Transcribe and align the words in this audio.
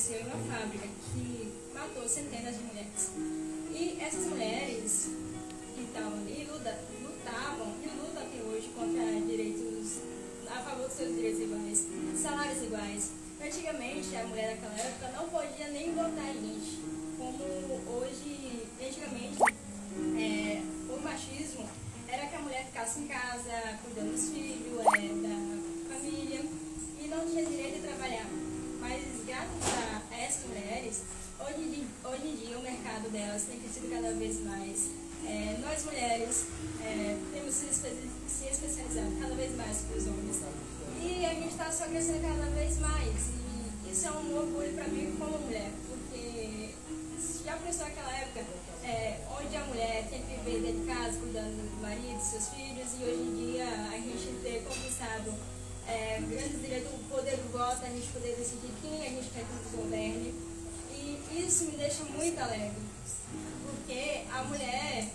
aconteceu 0.00 0.20
em 0.20 0.24
uma 0.24 0.56
fábrica 0.56 0.88
que 1.12 1.52
matou 1.74 2.08
centenas 2.08 2.56
de 2.56 2.62
mulheres. 2.62 3.10
E 3.70 3.98
essas 4.00 4.26
mulheres 4.26 5.10
estavam 5.78 6.18
ali 6.20 6.48
lutavam 7.02 7.74
e 7.84 7.88
lutam 7.88 8.22
até 8.22 8.42
hoje 8.42 8.70
contra 8.74 9.20
direitos, 9.20 9.98
a 10.48 10.62
favor 10.62 10.88
dos 10.88 10.96
seus 10.96 11.14
direitos 11.14 11.40
iguais, 11.42 11.86
salários 12.16 12.62
iguais. 12.62 13.10
Antigamente, 13.44 14.16
a 14.16 14.26
mulher 14.26 14.56
daquela 14.56 14.80
época 14.80 15.08
não 15.16 15.28
podia 15.28 15.68
nem 15.68 15.94
votar 15.94 16.34
em 16.34 16.60
como 17.18 17.44
hoje, 17.98 18.66
antigamente, 18.80 19.38
é, 20.18 20.62
o 20.88 21.00
machismo 21.02 21.68
era 22.08 22.26
que 22.26 22.36
a 22.36 22.40
mulher 22.40 22.64
ficasse 22.66 23.00
em 23.00 23.06
casa, 23.06 23.78
cuidando 23.84 24.12
dos 24.12 24.30
filhos, 24.30 24.80
é, 24.80 25.08
da 25.28 25.94
família, 25.94 26.40
e 27.02 27.08
não 27.08 27.26
tinha 27.26 27.44
direito 27.44 27.80
de 27.80 27.86
trabalhar. 27.86 28.26
Mas 28.80 29.02
graças 29.26 29.62
a 29.84 29.89
mulheres, 30.46 31.02
hoje, 31.40 31.86
hoje 32.04 32.26
em 32.26 32.36
dia 32.36 32.58
o 32.58 32.62
mercado 32.62 33.10
delas 33.10 33.42
tem 33.42 33.58
crescido 33.58 33.88
cada 33.90 34.12
vez 34.12 34.40
mais. 34.44 34.90
É, 35.26 35.58
nós 35.60 35.84
mulheres 35.84 36.46
é, 36.82 37.16
temos 37.32 37.54
se, 37.54 37.66
se 37.66 38.44
especializado 38.46 39.16
cada 39.20 39.34
vez 39.34 39.54
mais 39.56 39.78
que 39.78 39.98
os 39.98 40.06
homens. 40.06 40.40
E 41.02 41.24
a 41.24 41.34
gente 41.34 41.48
está 41.48 41.70
só 41.70 41.84
crescendo 41.86 42.22
cada 42.22 42.50
vez 42.50 42.78
mais. 42.78 43.28
E 43.86 43.92
isso 43.92 44.06
é 44.06 44.10
um 44.12 44.36
orgulho 44.36 44.72
para 44.74 44.88
mim 44.88 45.14
como 45.18 45.38
mulher, 45.38 45.70
porque 45.88 46.74
já 47.44 47.56
pensou 47.56 47.84
naquela 47.84 48.16
época 48.18 48.44
é, 48.84 49.18
onde 49.38 49.56
a 49.56 49.64
mulher 49.64 50.06
tem 50.08 50.22
que 50.22 50.34
viver 50.44 50.60
dentro 50.62 50.80
de 50.80 50.86
casa, 50.86 51.18
cuidando 51.18 51.56
do 51.56 51.82
marido, 51.82 52.16
dos 52.16 52.26
seus 52.26 52.48
filhos, 52.48 52.88
e 52.98 53.04
hoje 53.04 53.22
em 53.22 53.52
dia 53.52 53.66
a 53.66 53.96
gente 53.96 54.40
ter 54.42 54.64
conquistado 54.64 55.34
é, 55.90 56.20
grandes 56.20 56.62
direitos, 56.62 56.92
o 56.92 56.98
poder 57.12 57.36
do 57.36 57.52
voto, 57.52 57.84
a 57.84 57.88
gente 57.88 58.06
poder 58.08 58.36
decidir 58.36 58.70
quem 58.80 59.02
a 59.02 59.10
gente 59.10 59.30
quer 59.30 59.44
que 59.44 59.52
nos 59.52 59.84
governe. 59.84 60.34
E 60.92 61.44
isso 61.44 61.64
me 61.64 61.76
deixa 61.76 62.04
muito 62.04 62.38
alegre, 62.38 62.82
porque 63.64 64.22
a 64.30 64.44
mulher, 64.44 65.08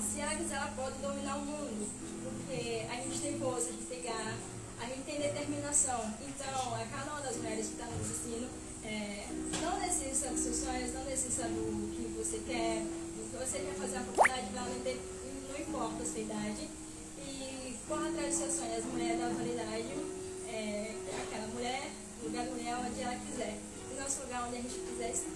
se 0.00 0.20
ela 0.20 0.34
quiser, 0.36 0.56
ela 0.56 0.72
pode 0.76 0.96
dominar 0.98 1.36
o 1.36 1.42
mundo, 1.42 1.90
porque 2.22 2.86
a 2.88 2.94
gente 2.96 3.20
tem 3.20 3.38
força 3.38 3.72
de 3.72 3.84
pegar, 3.84 4.36
a 4.80 4.86
gente 4.86 5.02
tem 5.02 5.20
determinação. 5.20 6.00
Então, 6.26 6.74
a 6.74 6.84
cada 6.86 7.10
uma 7.12 7.20
das 7.20 7.36
mulheres 7.36 7.66
que 7.66 7.72
está 7.72 7.86
nos 7.86 8.00
assistindo, 8.00 8.48
é, 8.84 9.26
não 9.60 9.80
desista 9.80 10.28
dos 10.28 10.40
seus 10.40 10.56
sonhos, 10.56 10.94
não 10.94 11.04
desista 11.04 11.44
do 11.44 11.92
que 11.94 12.14
você 12.16 12.38
quer, 12.46 12.82
do 12.82 13.30
que 13.30 13.36
você 13.36 13.58
quer 13.58 13.74
fazer 13.74 13.96
a 13.96 14.00
faculdade, 14.00 14.46
não, 14.54 14.64
não 14.64 15.60
importa 15.60 16.02
a 16.02 16.06
sua 16.06 16.20
idade. 16.20 16.68
E 17.18 17.76
corra 17.88 18.08
atrás 18.08 18.28
dos 18.28 18.38
seus 18.38 18.54
sonhos. 18.54 18.78
As 18.78 18.84
mulheres 18.84 19.18
da 19.18 19.26
atualidade 19.26 20.11
é 20.52 20.94
aquela 21.22 21.46
mulher, 21.48 21.90
lugar 22.22 22.44
da 22.44 22.50
mulher 22.50 22.76
onde 22.76 23.00
ela 23.00 23.16
quiser. 23.16 23.58
E 23.90 24.00
nosso 24.00 24.22
lugar 24.22 24.46
onde 24.46 24.56
a 24.56 24.60
gente 24.60 24.74
quiser 24.74 25.10
estar. 25.10 25.30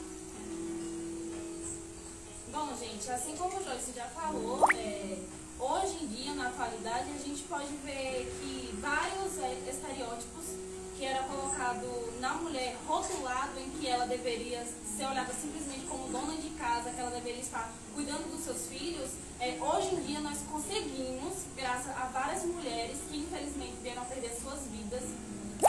Bom, 2.53 2.77
gente, 2.77 3.11
assim 3.11 3.37
como 3.37 3.59
o 3.59 3.65
Joyce 3.65 3.93
já 3.95 4.07
falou, 4.07 4.65
é, 4.73 5.19
hoje 5.59 6.05
em 6.05 6.07
dia, 6.07 6.35
na 6.35 6.49
atualidade, 6.49 7.11
a 7.11 7.19
gente 7.19 7.43
pode 7.43 7.75
ver 7.85 8.33
que 8.41 8.75
vários 8.81 9.39
é, 9.39 9.71
estereótipos 9.71 10.66
que 10.97 11.05
era 11.05 11.23
colocado 11.25 11.87
na 12.21 12.35
mulher, 12.35 12.77
rotulado 12.87 13.59
em 13.61 13.71
que 13.71 13.87
ela 13.87 14.07
deveria 14.07 14.65
ser 14.97 15.07
olhada 15.07 15.33
simplesmente 15.35 15.87
como 15.87 16.09
dona 16.09 16.37
de 16.37 16.51
casa, 16.51 16.91
que 16.91 16.99
ela 16.99 17.11
deveria 17.11 17.41
estar 17.41 17.71
cuidando 17.95 18.31
dos 18.31 18.45
seus 18.45 18.67
filhos, 18.67 19.11
é, 19.39 19.59
hoje 19.61 19.95
em 19.95 20.01
dia 20.07 20.21
nós 20.21 20.39
conseguimos, 20.51 21.35
graças 21.55 21.91
a 21.91 22.07
várias 22.07 22.45
mulheres 22.45 22.99
que 23.11 23.19
infelizmente 23.19 23.75
vieram 23.83 24.03
a 24.03 24.05
perder 24.07 24.35
suas 24.41 24.61
vidas, 24.69 25.03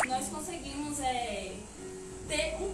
nós 0.07 0.27
conseguimos 0.29 0.99
é, 1.01 1.55
ter 2.27 2.55
um, 2.61 2.73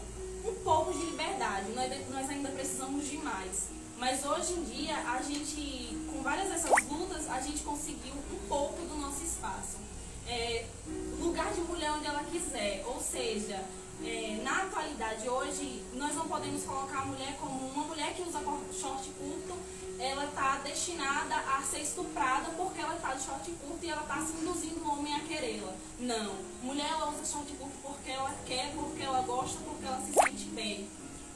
um 0.50 0.56
pouco 0.64 0.94
de 0.94 1.06
liberdade. 1.06 1.72
Nós, 1.72 2.10
nós 2.10 2.30
ainda 2.30 2.50
precisamos 2.50 3.08
de 3.08 3.18
mais. 3.18 3.70
Mas 3.98 4.26
hoje 4.26 4.54
em 4.54 4.64
dia, 4.64 4.96
a 4.98 5.22
gente, 5.22 5.98
com 6.12 6.22
várias 6.22 6.50
dessas 6.50 6.72
lutas, 6.90 7.30
a 7.30 7.40
gente 7.42 7.62
conseguiu 7.64 8.14
um 8.14 8.48
pouco 8.48 8.82
do 8.86 8.96
nosso 8.98 9.24
espaço. 9.24 9.78
É, 10.28 10.66
lugar 11.20 11.52
de 11.54 11.62
mulher 11.62 11.92
onde 11.92 12.08
ela 12.08 12.24
quiser, 12.24 12.84
ou 12.86 13.00
seja, 13.00 13.64
é, 14.04 14.40
na 14.44 14.64
atualidade 14.64 15.28
hoje, 15.28 15.84
nós 15.94 16.16
não 16.16 16.28
podemos 16.28 16.64
colocar 16.64 17.02
a 17.02 17.06
mulher 17.06 17.38
como 17.40 17.68
uma 17.68 17.84
mulher 17.86 18.14
que 18.14 18.22
usa 18.22 18.40
short 18.74 19.10
curto, 19.12 19.58
ela 20.00 20.26
está 20.26 20.58
destinada 20.58 21.36
a 21.36 21.62
ser 21.62 21.82
estuprada 21.82 22.50
porque 22.58 22.82
ela 22.82 22.96
está 22.96 23.14
de 23.14 23.24
short 23.24 23.52
curto 23.52 23.86
e 23.86 23.90
ela 23.90 24.02
está 24.02 24.22
se 24.22 24.34
induzindo 24.34 24.84
o 24.84 24.92
homem 24.92 25.16
a 25.16 25.20
querê-la. 25.22 25.74
Não. 26.00 26.36
Mulher 26.62 26.90
ela 26.90 27.10
usa 27.12 27.26
short 27.26 27.52
curto 27.54 27.76
porque 27.82 28.12
ela 28.12 28.34
quer, 28.46 28.74
porque 28.74 29.04
ela 29.04 29.22
gosta, 29.22 29.60
porque 29.64 29.86
ela 29.86 30.02
se 30.02 30.14
sente 30.14 30.46
bem. 30.50 30.90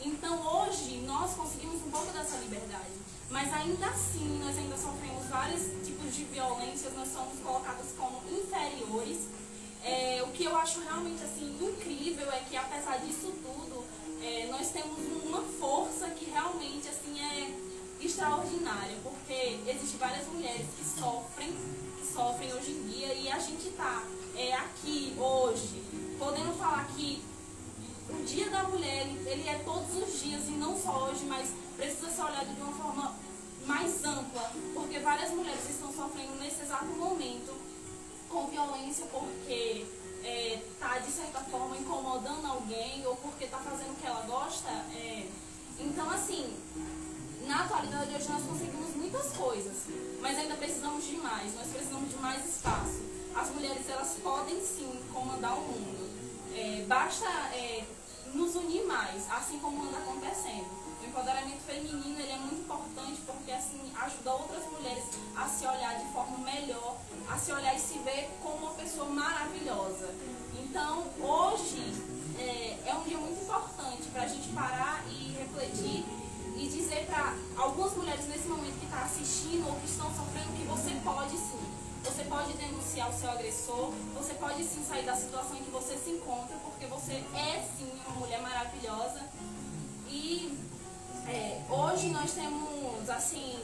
Então 0.03 0.35
hoje 0.45 0.97
nós 1.05 1.33
conseguimos 1.33 1.81
um 1.85 1.91
pouco 1.91 2.11
dessa 2.11 2.37
liberdade. 2.37 2.91
Mas 3.29 3.53
ainda 3.53 3.88
assim 3.88 4.39
nós 4.39 4.57
ainda 4.57 4.77
sofremos 4.77 5.25
vários 5.27 5.63
tipos 5.85 6.15
de 6.15 6.24
violências, 6.25 6.94
nós 6.94 7.09
somos 7.12 7.39
colocadas 7.39 7.88
como 7.97 8.21
inferiores. 8.31 9.19
É, 9.83 10.24
o 10.24 10.31
que 10.31 10.45
eu 10.45 10.56
acho 10.57 10.79
realmente 10.81 11.24
assim 11.24 11.57
incrível 11.62 12.31
é 12.31 12.39
que 12.50 12.56
apesar 12.56 12.97
disso 12.97 13.33
tudo, 13.44 13.83
é, 14.24 14.47
nós 14.47 14.69
temos 14.69 14.97
uma 15.24 15.41
força 15.59 16.09
que 16.09 16.25
realmente 16.25 16.88
assim 16.88 17.19
é 17.19 17.53
extraordinária, 18.01 18.97
porque 19.03 19.59
existem 19.68 20.00
várias 20.00 20.27
mulheres 20.27 20.65
que 20.77 20.85
sofrem, 21.00 21.53
que 22.00 22.07
sofrem 22.07 22.53
hoje 22.53 22.71
em 22.71 22.88
dia 22.88 23.13
e 23.13 23.30
a 23.30 23.39
gente 23.39 23.68
está 23.68 24.03
é, 24.35 24.53
aqui 24.53 25.13
hoje 25.18 25.83
podendo 26.18 26.57
falar 26.57 26.88
que 26.95 27.21
o 28.09 28.23
Dia 28.23 28.50
da 28.50 28.63
Mulher, 28.63 29.06
ele 29.25 29.47
é 29.47 29.62
todos 29.65 29.95
os 29.95 30.21
dias 30.21 30.47
e 30.47 30.51
não 30.51 30.80
só 30.80 31.09
hoje, 31.09 31.25
mas 31.25 31.50
precisa 31.77 32.09
ser 32.09 32.21
olhado 32.24 32.53
de 32.53 32.62
uma 32.62 32.74
forma 32.74 33.15
mais 33.65 34.03
ampla, 34.03 34.51
porque 34.74 35.00
várias 35.00 35.29
mulheres 35.31 35.69
estão 35.69 35.94
sofrendo 35.94 36.35
nesse 36.35 36.62
exato 36.62 36.85
momento 36.85 37.53
com 38.29 38.47
violência 38.47 39.06
porque 39.06 39.85
está, 40.24 40.97
é, 40.97 41.00
de 41.00 41.12
certa 41.12 41.39
forma, 41.41 41.77
incomodando 41.77 42.45
alguém 42.45 43.06
ou 43.06 43.15
porque 43.18 43.45
está 43.45 43.57
fazendo 43.59 43.91
o 43.91 43.95
que 43.95 44.07
ela 44.07 44.21
gosta. 44.21 44.69
É. 44.69 45.27
Então, 45.79 46.09
assim, 46.09 46.57
na 47.45 47.63
atualidade 47.63 48.13
hoje 48.13 48.30
nós 48.30 48.44
conseguimos 48.44 48.95
muitas 48.95 49.31
coisas, 49.33 49.75
mas 50.19 50.38
ainda 50.38 50.56
precisamos 50.56 51.06
de 51.06 51.15
mais, 51.18 51.53
nós 51.56 51.68
precisamos 51.68 52.09
de 52.09 52.18
mais 52.18 52.45
espaço. 52.45 53.01
As 53.35 53.50
mulheres, 53.50 53.88
elas 53.88 54.18
podem 54.23 54.59
sim 54.62 55.00
comandar 55.13 55.56
o 55.57 55.62
mundo. 55.62 56.09
É, 56.56 56.83
basta 56.88 57.27
é, 57.53 57.85
nos 58.33 58.56
unir 58.56 58.83
mais, 58.85 59.30
assim 59.31 59.59
como 59.59 59.83
anda 59.83 59.97
acontecendo. 60.00 60.86
Empoderamento 61.07 61.62
feminino 61.65 62.19
ele 62.19 62.31
é 62.31 62.38
muito 62.38 62.62
importante 62.62 63.21
porque 63.25 63.51
assim 63.51 63.92
ajuda 63.95 64.33
outras 64.33 64.63
mulheres 64.71 65.06
a 65.36 65.48
se 65.48 65.65
olhar 65.65 65.98
de 65.98 66.12
forma 66.12 66.38
melhor, 66.39 66.98
a 67.30 67.38
se 67.38 67.51
olhar 67.51 67.75
e 67.75 67.80
se 67.80 67.98
ver 68.00 68.30
como 68.44 68.57
uma 68.57 68.74
pessoa 68.74 69.06
maravilhosa. 69.06 70.13
Então 70.59 71.06
hoje 71.19 71.94
é, 72.38 72.77
é 72.86 72.94
um 72.94 73.04
dia 73.04 73.18
muito 73.18 73.42
importante 73.42 74.04
para 74.12 74.24
a 74.24 74.27
gente 74.27 74.50
parar 74.50 75.04
e 75.09 75.31
refletir 75.31 76.06
e 76.57 76.68
dizer 76.68 77.06
para 77.06 77.36
algumas 77.56 77.94
mulheres 77.95 78.27
nesse 78.27 78.48
momento 78.48 78.77
que 78.80 78.86
estão 78.86 79.00
tá 79.00 79.06
assistindo 79.06 79.68
ou 79.68 79.75
que 79.80 79.86
estão 79.86 80.07
sofrendo 80.13 80.57
que 80.57 80.63
você 80.65 80.92
pode 81.04 81.38
sim 81.38 81.77
você 82.04 82.24
pode 82.24 82.54
denunciar 82.54 83.09
o 83.09 83.13
seu 83.13 83.30
agressor, 83.30 83.92
você 84.15 84.33
pode 84.36 84.63
sim 84.63 84.83
sair 84.88 85.06
da 85.06 85.13
situação 85.13 85.57
em 85.57 85.63
que 85.63 85.69
você 85.69 85.98
se 85.98 86.09
encontra, 86.12 86.56
porque 86.63 86.86
você 86.86 87.13
é 87.36 87.68
sim 87.77 87.92
uma 88.06 88.15
mulher 88.15 88.42
maravilhosa. 88.42 89.21
E 90.09 90.57
é, 91.27 91.62
hoje 91.69 92.09
nós 92.09 92.31
temos, 92.31 93.09
assim, 93.09 93.59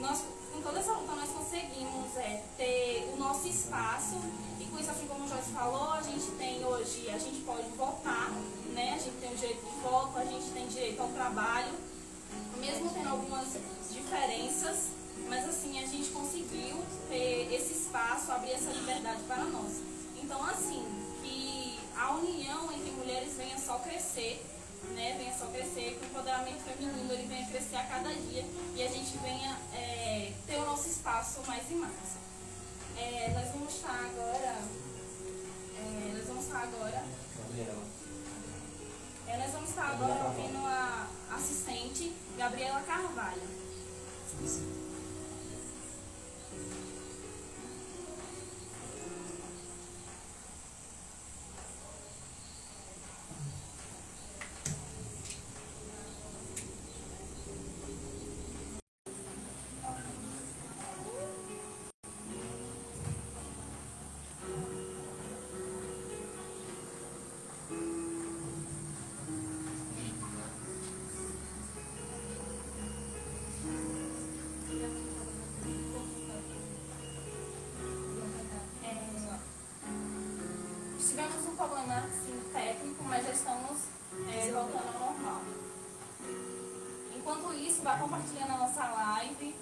nós, 0.00 0.22
com 0.52 0.60
toda 0.60 0.80
essa 0.80 0.92
luta 0.92 1.14
nós 1.14 1.30
conseguimos 1.30 2.16
é, 2.16 2.42
ter 2.56 3.10
o 3.14 3.16
nosso 3.16 3.46
espaço 3.46 4.16
e 4.60 4.64
com 4.64 4.78
isso, 4.78 4.90
assim 4.90 5.06
como 5.06 5.24
o 5.24 5.28
Joyce 5.28 5.50
falou, 5.50 5.92
a 5.92 6.02
gente 6.02 6.26
tem 6.32 6.64
hoje, 6.64 7.08
a 7.10 7.18
gente 7.18 7.40
pode 7.42 7.68
votar, 7.70 8.30
né? 8.74 8.94
A 8.94 8.98
gente 8.98 9.16
tem 9.20 9.32
o 9.32 9.36
direito 9.36 9.64
de 9.64 9.80
voto, 9.80 10.18
a 10.18 10.24
gente 10.24 10.50
tem 10.50 10.66
direito 10.66 11.00
ao 11.00 11.08
trabalho, 11.08 11.72
mesmo 12.58 12.90
tendo 12.90 13.08
algumas 13.08 13.48
diferenças, 13.90 14.88
mas 15.28 15.48
assim, 15.48 15.78
a 15.78 15.86
gente 15.86 16.10
conseguiu 16.10 16.82
ter 17.08 17.52
esse 17.52 17.74
espaço, 17.74 18.32
abrir 18.32 18.52
essa 18.52 18.70
liberdade 18.70 19.22
para 19.22 19.44
nós. 19.44 19.80
Então, 20.20 20.42
assim, 20.44 20.84
que 21.22 21.78
a 21.96 22.14
união 22.14 22.72
entre 22.72 22.90
mulheres 22.90 23.34
venha 23.36 23.58
só 23.58 23.78
crescer, 23.78 24.44
né? 24.94 25.16
Venha 25.18 25.32
só 25.36 25.46
crescer, 25.46 25.98
que 25.98 26.04
o 26.04 26.08
empoderamento 26.08 26.62
feminino 26.64 27.12
ele 27.12 27.26
venha 27.26 27.46
crescer 27.46 27.76
a 27.76 27.84
cada 27.84 28.12
dia 28.12 28.44
e 28.74 28.82
a 28.82 28.88
gente 28.88 29.16
venha 29.18 29.56
é, 29.74 30.32
ter 30.46 30.56
o 30.56 30.64
nosso 30.66 30.88
espaço 30.88 31.40
mais 31.46 31.70
e 31.70 31.74
mais. 31.74 32.16
É, 32.96 33.30
nós 33.34 33.48
vamos 33.52 33.74
estar 33.74 33.94
agora. 33.94 34.56
É, 35.78 36.12
nós 36.16 36.26
vamos 36.26 36.44
estar 36.44 36.62
agora 36.62 37.04
É, 39.28 39.36
nós 39.36 39.52
vamos 39.52 39.68
estar 39.70 39.90
agora 39.90 40.24
ouvindo 40.24 40.58
a 40.66 41.06
assistente 41.34 42.12
Gabriela 42.36 42.80
Carvalho. 42.80 43.42
tivemos 44.30 44.87
mas 83.18 83.26
já 83.26 83.32
estamos 83.32 83.78
é, 84.32 84.52
voltando 84.52 84.94
ao 84.94 85.12
normal. 85.12 85.42
Enquanto 87.16 87.52
isso, 87.54 87.82
vá 87.82 87.98
compartilhando 87.98 88.52
a 88.52 88.58
nossa 88.58 88.88
live, 88.88 89.56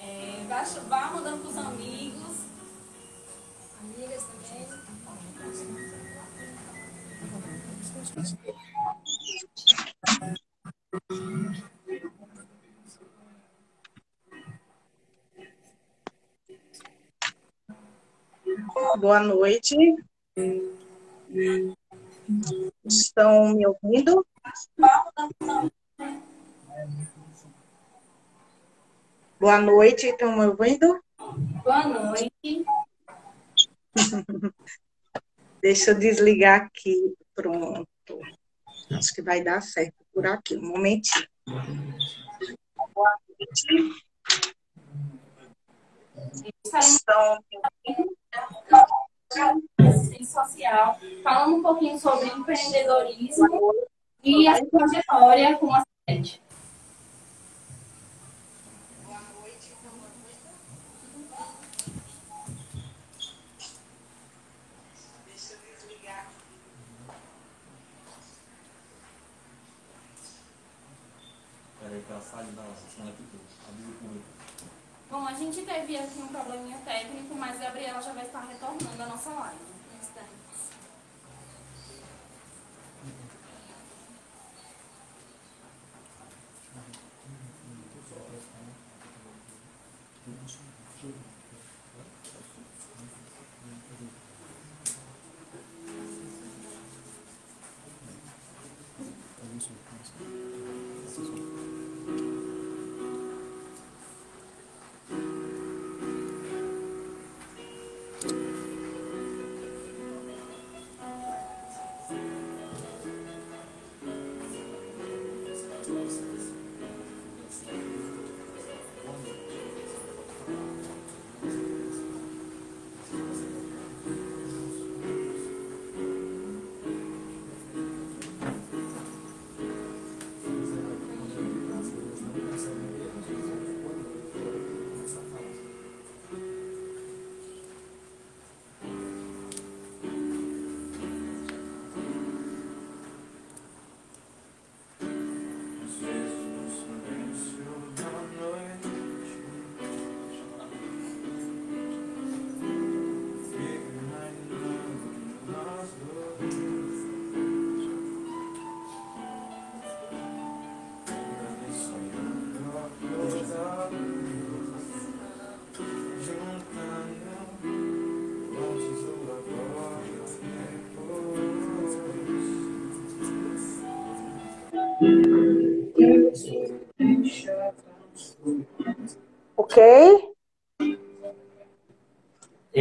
é, 0.00 0.46
vá, 0.48 0.62
vá 0.88 1.10
mandando 1.10 1.38
para 1.38 1.50
os 1.50 1.56
amigos. 1.56 2.36
Amigas 3.80 4.22
também. 4.22 4.66
Boa 19.00 19.20
noite. 19.20 19.76
Estão 22.84 23.54
me 23.54 23.64
ouvindo? 23.66 24.26
Boa 29.38 29.60
noite, 29.60 30.06
estão 30.06 30.36
me 30.36 30.46
ouvindo? 30.46 31.00
Boa 31.62 31.86
noite. 31.86 32.64
Deixa 35.62 35.92
eu 35.92 35.98
desligar 35.98 36.62
aqui. 36.62 37.14
Pronto. 37.34 37.86
Acho 38.92 39.14
que 39.14 39.22
vai 39.22 39.42
dar 39.42 39.60
certo 39.60 40.04
por 40.12 40.26
aqui. 40.26 40.56
Um 40.56 40.70
momentinho. 40.70 41.28
Boa 42.92 43.18
noite. 43.28 44.04
Estão 46.74 47.38
me 47.50 47.60
ouvindo? 47.86 48.16
Social, 50.36 50.98
falando 51.22 51.56
um 51.56 51.62
pouquinho 51.62 51.98
sobre 51.98 52.28
empreendedorismo 52.28 53.74
e 54.22 54.46
a 54.46 54.64
trajetória 54.66 55.56
como 55.56 55.72
assistente. 55.72 56.42
Peraí, 71.80 72.02
que 72.02 72.12
ela 72.12 72.20
sai 72.20 72.44
da 72.46 72.62
nossa, 72.62 72.82
senão 72.94 73.08
ela 73.08 73.16
ficou. 73.16 73.40
Abriu 73.68 73.88
o 73.88 73.92
público. 73.92 74.26
Bom, 75.08 75.24
a 75.24 75.32
gente 75.34 75.62
teve 75.62 75.96
aqui 75.96 76.18
um 76.18 76.26
probleminha 76.26 76.78
técnico, 76.78 77.34
mas 77.36 77.60
a 77.60 77.64
Gabriela 77.66 78.02
já 78.02 78.12
vai 78.12 78.24
estar 78.24 78.40
retornando 78.40 79.02
a 79.02 79.06
nossa 79.06 79.30
live. 79.30 79.75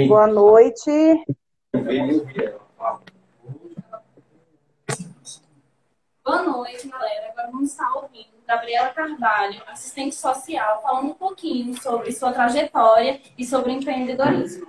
Boa 0.07 0.27
noite. 0.27 1.25
Boa 6.23 6.41
noite, 6.43 6.87
galera. 6.87 7.29
Agora 7.31 7.49
vamos 7.51 7.71
estar 7.71 7.91
ouvindo 7.95 8.27
Gabriela 8.47 8.89
Carvalho, 8.89 9.61
assistente 9.67 10.15
social, 10.15 10.81
falando 10.81 11.07
um 11.07 11.13
pouquinho 11.13 11.81
sobre 11.81 12.11
sua 12.11 12.31
trajetória 12.31 13.19
e 13.37 13.45
sobre 13.45 13.71
empreendedorismo. 13.71 14.67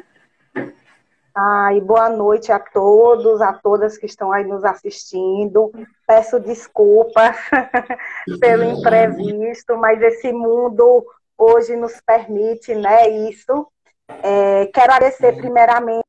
Ai, 1.34 1.80
boa 1.82 2.08
noite 2.08 2.50
a 2.50 2.58
todos, 2.58 3.42
a 3.42 3.52
todas 3.52 3.98
que 3.98 4.06
estão 4.06 4.32
aí 4.32 4.44
nos 4.44 4.64
assistindo. 4.64 5.70
Peço 6.06 6.40
desculpas 6.40 7.36
pelo 8.40 8.64
imprevisto, 8.64 9.76
mas 9.76 10.00
esse 10.00 10.32
mundo 10.32 11.04
hoje 11.36 11.76
nos 11.76 12.00
permite, 12.00 12.74
né, 12.74 13.08
isso. 13.28 13.66
É, 14.08 14.66
quero 14.66 14.92
agradecer 14.92 15.36
primeiramente 15.36 16.04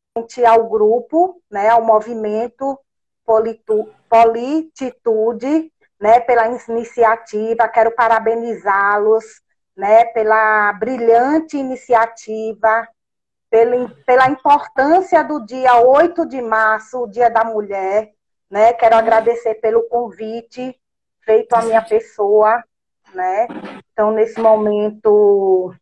ao 0.47 0.67
grupo, 0.69 1.41
né, 1.49 1.69
ao 1.69 1.83
movimento 1.83 2.79
Politu, 3.25 3.89
Polititude, 4.09 5.71
né, 5.99 6.19
pela 6.19 6.47
iniciativa. 6.47 7.67
Quero 7.67 7.91
parabenizá-los, 7.91 9.41
né, 9.75 10.05
pela 10.05 10.73
brilhante 10.73 11.57
iniciativa 11.57 12.87
pela, 13.49 13.89
pela 14.05 14.29
importância 14.29 15.23
do 15.23 15.45
dia 15.45 15.77
8 15.77 16.25
de 16.25 16.41
março, 16.41 17.03
o 17.03 17.07
Dia 17.07 17.29
da 17.29 17.43
Mulher. 17.43 18.11
Né? 18.49 18.73
Quero 18.73 18.95
agradecer 18.95 19.55
pelo 19.55 19.83
convite 19.83 20.79
feito 21.21 21.53
à 21.53 21.61
minha 21.61 21.81
pessoa. 21.81 22.63
Né? 23.13 23.47
Então, 23.91 24.11
nesse 24.11 24.39
momento, 24.39 25.73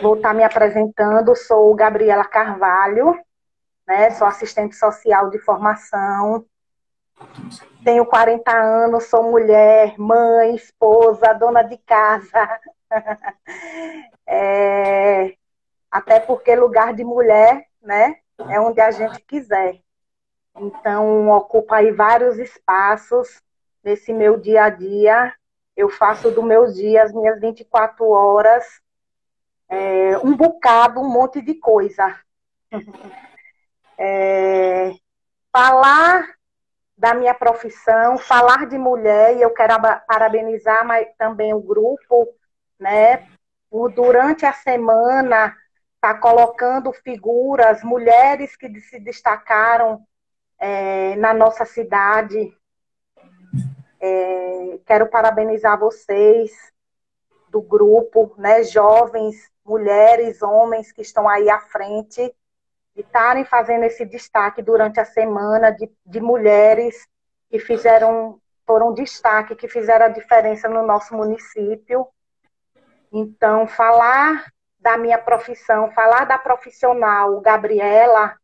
vou 0.00 0.16
estar 0.16 0.34
me 0.34 0.44
apresentando. 0.44 1.34
Sou 1.34 1.74
Gabriela 1.74 2.24
Carvalho, 2.24 3.18
né? 3.86 4.10
sou 4.10 4.26
assistente 4.26 4.76
social 4.76 5.30
de 5.30 5.38
formação. 5.38 6.44
tenho 7.84 8.04
40 8.06 8.50
anos, 8.50 9.04
sou 9.04 9.30
mulher, 9.30 9.94
mãe, 9.98 10.54
esposa, 10.54 11.32
dona 11.34 11.62
de 11.62 11.78
casa. 11.78 12.60
é, 14.26 15.34
até 15.90 16.20
porque 16.20 16.56
lugar 16.56 16.92
de 16.92 17.04
mulher, 17.04 17.66
né, 17.82 18.16
é 18.48 18.60
onde 18.60 18.80
a 18.80 18.90
gente 18.90 19.20
quiser. 19.20 19.78
Então, 20.56 21.30
ocupa 21.30 21.76
aí 21.76 21.90
vários 21.90 22.38
espaços 22.38 23.40
nesse 23.82 24.12
meu 24.12 24.38
dia 24.38 24.64
a 24.64 24.70
dia. 24.70 25.32
Eu 25.76 25.88
faço 25.88 26.30
do 26.30 26.42
meus 26.42 26.74
dias, 26.74 27.12
minhas 27.12 27.40
24 27.40 28.08
horas, 28.08 28.64
é, 29.74 30.18
um 30.18 30.36
bocado, 30.36 31.00
um 31.00 31.08
monte 31.08 31.40
de 31.42 31.54
coisa. 31.54 32.16
é, 33.98 34.94
falar 35.52 36.34
da 36.96 37.12
minha 37.12 37.34
profissão, 37.34 38.16
falar 38.16 38.66
de 38.66 38.78
mulher, 38.78 39.36
e 39.36 39.42
eu 39.42 39.50
quero 39.50 39.74
parabenizar 40.06 40.86
mas, 40.86 41.08
também 41.18 41.52
o 41.52 41.60
grupo, 41.60 42.28
né, 42.78 43.28
por 43.68 43.90
durante 43.92 44.46
a 44.46 44.52
semana 44.52 45.56
tá 46.00 46.14
colocando 46.14 46.92
figuras, 46.92 47.82
mulheres 47.82 48.54
que 48.54 48.80
se 48.80 49.00
destacaram 49.00 50.06
é, 50.58 51.16
na 51.16 51.34
nossa 51.34 51.64
cidade. 51.64 52.56
É, 54.00 54.78
quero 54.86 55.08
parabenizar 55.08 55.78
vocês 55.78 56.52
do 57.48 57.62
grupo, 57.62 58.34
né, 58.36 58.62
jovens, 58.64 59.53
mulheres, 59.64 60.42
homens 60.42 60.92
que 60.92 61.02
estão 61.02 61.28
aí 61.28 61.48
à 61.48 61.60
frente 61.60 62.34
de 62.94 63.00
estarem 63.02 63.44
fazendo 63.44 63.84
esse 63.84 64.04
destaque 64.04 64.62
durante 64.62 65.00
a 65.00 65.04
semana 65.04 65.70
de, 65.70 65.90
de 66.06 66.20
mulheres 66.20 67.08
que 67.50 67.58
fizeram, 67.58 68.40
foram 68.66 68.92
destaque, 68.94 69.56
que 69.56 69.68
fizeram 69.68 70.06
a 70.06 70.10
diferença 70.10 70.68
no 70.68 70.86
nosso 70.86 71.14
município. 71.14 72.06
Então, 73.12 73.66
falar 73.66 74.52
da 74.78 74.96
minha 74.96 75.18
profissão, 75.18 75.90
falar 75.92 76.24
da 76.24 76.38
profissional 76.38 77.40
Gabriela 77.40 78.36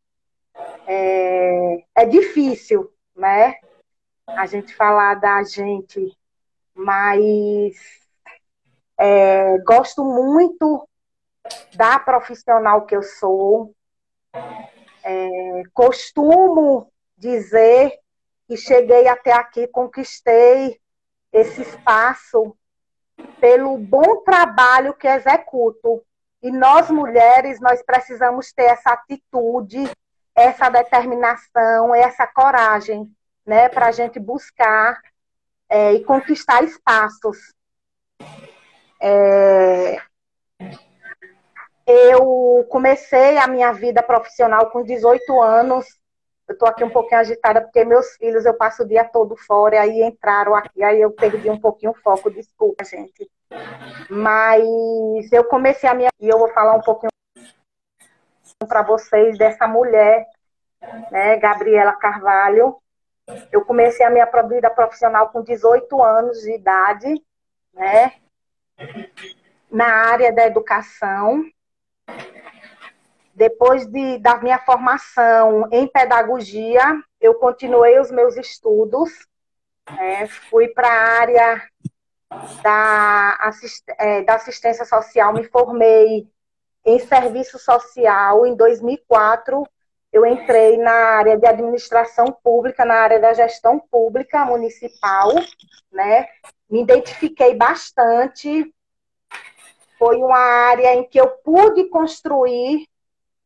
é, 0.87 1.85
é 1.95 2.07
difícil, 2.07 2.91
né? 3.15 3.57
A 4.27 4.47
gente 4.47 4.75
falar 4.75 5.15
da 5.15 5.43
gente, 5.43 6.17
mas 6.75 7.77
é, 8.99 9.59
gosto 9.59 10.05
muito 10.05 10.89
da 11.75 11.99
profissional 11.99 12.87
que 12.87 12.95
eu 12.97 13.03
sou, 13.03 13.75
é, 15.03 15.63
costumo 15.73 16.91
dizer 17.17 17.99
que 18.47 18.57
cheguei 18.57 19.09
até 19.09 19.33
aqui, 19.33 19.67
conquistei 19.69 20.81
esse 21.33 21.63
espaço 21.63 22.57
pelo 23.41 23.77
bom 23.79 24.23
trabalho 24.23 24.95
que 24.95 25.07
executo. 25.07 26.03
E 26.43 26.51
nós 26.51 26.91
mulheres, 26.91 27.61
nós 27.61 27.83
precisamos 27.83 28.53
ter 28.53 28.65
essa 28.65 28.93
atitude, 28.93 29.91
essa 30.35 30.71
determinação, 30.71 31.95
essa 31.95 32.27
coragem, 32.27 33.11
né, 33.45 33.69
para 33.69 33.87
a 33.87 33.93
gente 33.93 34.19
buscar 34.19 35.01
é, 35.69 35.93
e 35.93 36.05
conquistar 36.05 36.63
espaços. 36.65 37.55
É, 39.01 40.01
eu 41.87 42.67
comecei 42.69 43.39
a 43.39 43.47
minha 43.47 43.73
vida 43.73 44.03
profissional 44.03 44.71
com 44.71 44.83
18 44.83 45.41
anos. 45.41 45.87
Eu 46.49 46.55
estou 46.55 46.69
aqui 46.69 46.83
um 46.83 46.91
pouquinho 46.91 47.21
agitada 47.21 47.61
porque 47.61 47.85
meus 47.85 48.17
filhos 48.17 48.45
eu 48.45 48.55
passo 48.55 48.83
o 48.83 48.87
dia 48.87 49.05
todo 49.05 49.37
fora 49.37 49.77
e 49.77 49.79
aí 49.79 50.03
entraram 50.03 50.55
aqui, 50.55 50.83
aí 50.83 51.01
eu 51.01 51.13
perdi 51.13 51.49
um 51.49 51.61
pouquinho 51.61 51.93
o 51.93 52.03
foco, 52.03 52.31
desculpa, 52.31 52.85
gente. 52.85 53.31
Mas 54.09 55.33
eu 55.33 55.45
comecei 55.45 55.89
a 55.89 55.95
minha 55.95 56.11
e 56.21 56.29
eu 56.29 56.39
vou 56.39 56.53
falar 56.53 56.75
um 56.75 56.81
pouquinho 56.81 57.11
para 58.67 58.83
vocês 58.83 59.39
dessa 59.39 59.67
mulher, 59.67 60.27
né, 61.11 61.37
Gabriela 61.37 61.93
Carvalho. 61.93 62.77
Eu 63.53 63.65
comecei 63.65 64.05
a 64.05 64.11
minha 64.11 64.27
vida 64.49 64.71
profissional 64.71 65.29
com 65.29 65.43
18 65.43 66.03
anos 66.03 66.41
de 66.41 66.53
idade, 66.53 67.23
né, 67.73 68.13
na 69.71 69.87
área 69.87 70.33
da 70.33 70.47
educação. 70.47 71.45
Depois 73.35 73.87
de, 73.87 74.19
da 74.19 74.37
minha 74.37 74.59
formação 74.59 75.67
em 75.71 75.87
pedagogia, 75.87 76.83
eu 77.21 77.35
continuei 77.35 77.99
os 77.99 78.11
meus 78.11 78.37
estudos, 78.37 79.11
é, 79.99 80.27
fui 80.27 80.69
para 80.69 80.89
a 80.89 81.21
área 81.21 81.63
da, 82.63 83.37
assist, 83.41 83.85
é, 83.99 84.23
da 84.23 84.35
assistência 84.35 84.85
social, 84.85 85.33
me 85.33 85.45
formei 85.45 86.29
em 86.85 86.99
serviço 86.99 87.59
social 87.59 88.47
em 88.47 88.55
2004. 88.55 89.67
Eu 90.13 90.27
entrei 90.27 90.77
na 90.77 90.93
área 90.93 91.39
de 91.39 91.47
administração 91.47 92.37
pública, 92.43 92.85
na 92.85 92.95
área 92.95 93.21
da 93.21 93.33
gestão 93.33 93.79
pública 93.79 94.45
municipal, 94.45 95.31
né? 95.93 96.27
Me 96.69 96.83
identifiquei 96.83 97.55
bastante. 97.55 98.73
Foi 100.01 100.17
uma 100.17 100.39
área 100.39 100.95
em 100.95 101.07
que 101.07 101.21
eu 101.21 101.29
pude 101.29 101.85
construir 101.91 102.89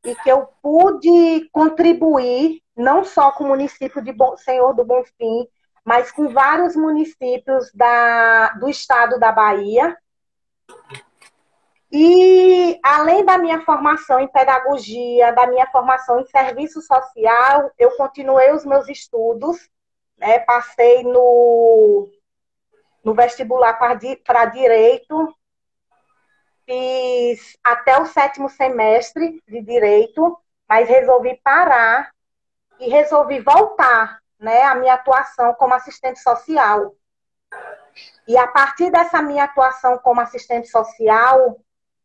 e 0.04 0.14
que 0.14 0.30
eu 0.30 0.46
pude 0.62 1.49
contribuir, 1.50 2.62
não 2.76 3.02
só 3.02 3.32
com 3.32 3.42
o 3.42 3.49
município 3.49 4.00
de 4.00 4.14
Senhor 4.37 4.73
do 4.73 4.84
Bonfim, 4.84 5.49
mas 5.84 6.12
com 6.12 6.28
vários 6.28 6.76
municípios 6.76 7.73
da, 7.75 8.50
do 8.50 8.68
estado 8.68 9.18
da 9.18 9.32
Bahia. 9.32 9.99
E 11.90 12.78
além 12.84 13.25
da 13.25 13.37
minha 13.37 13.61
formação 13.62 14.20
em 14.20 14.28
pedagogia, 14.28 15.32
da 15.32 15.49
minha 15.49 15.66
formação 15.73 16.20
em 16.20 16.26
serviço 16.26 16.80
social, 16.82 17.73
eu 17.76 17.96
continuei 17.96 18.52
os 18.52 18.64
meus 18.64 18.88
estudos, 18.88 19.68
né? 20.16 20.38
passei 20.38 21.02
no, 21.02 22.08
no 23.02 23.12
vestibular 23.12 23.75
para 23.75 24.44
direito, 24.44 25.34
fiz 26.66 27.56
até 27.62 28.00
o 28.00 28.06
sétimo 28.06 28.49
semestre 28.49 29.40
de 29.47 29.62
direito, 29.62 30.38
mas 30.68 30.88
resolvi 30.88 31.38
parar 31.42 32.11
e 32.80 32.88
resolvi 32.88 33.40
voltar 33.40 34.18
né, 34.38 34.62
a 34.62 34.75
minha 34.75 34.94
atuação 34.94 35.54
como 35.54 35.75
assistente 35.75 36.21
social. 36.21 36.94
E 38.26 38.37
a 38.37 38.47
partir 38.47 38.90
dessa 38.90 39.23
minha 39.23 39.44
atuação 39.44 39.99
como 39.99 40.21
assistente 40.21 40.68
social, 40.68 41.59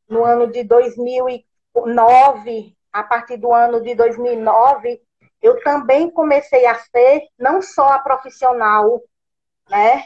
no 0.07 0.23
ano 0.23 0.51
de 0.51 0.63
2009, 0.63 2.75
a 2.91 3.03
partir 3.03 3.37
do 3.37 3.53
ano 3.53 3.81
de 3.81 3.95
2009, 3.95 5.01
eu 5.41 5.61
também 5.63 6.09
comecei 6.09 6.65
a 6.65 6.75
ser 6.75 7.27
não 7.37 7.61
só 7.61 7.93
a 7.93 7.99
profissional, 7.99 9.01
né, 9.69 10.03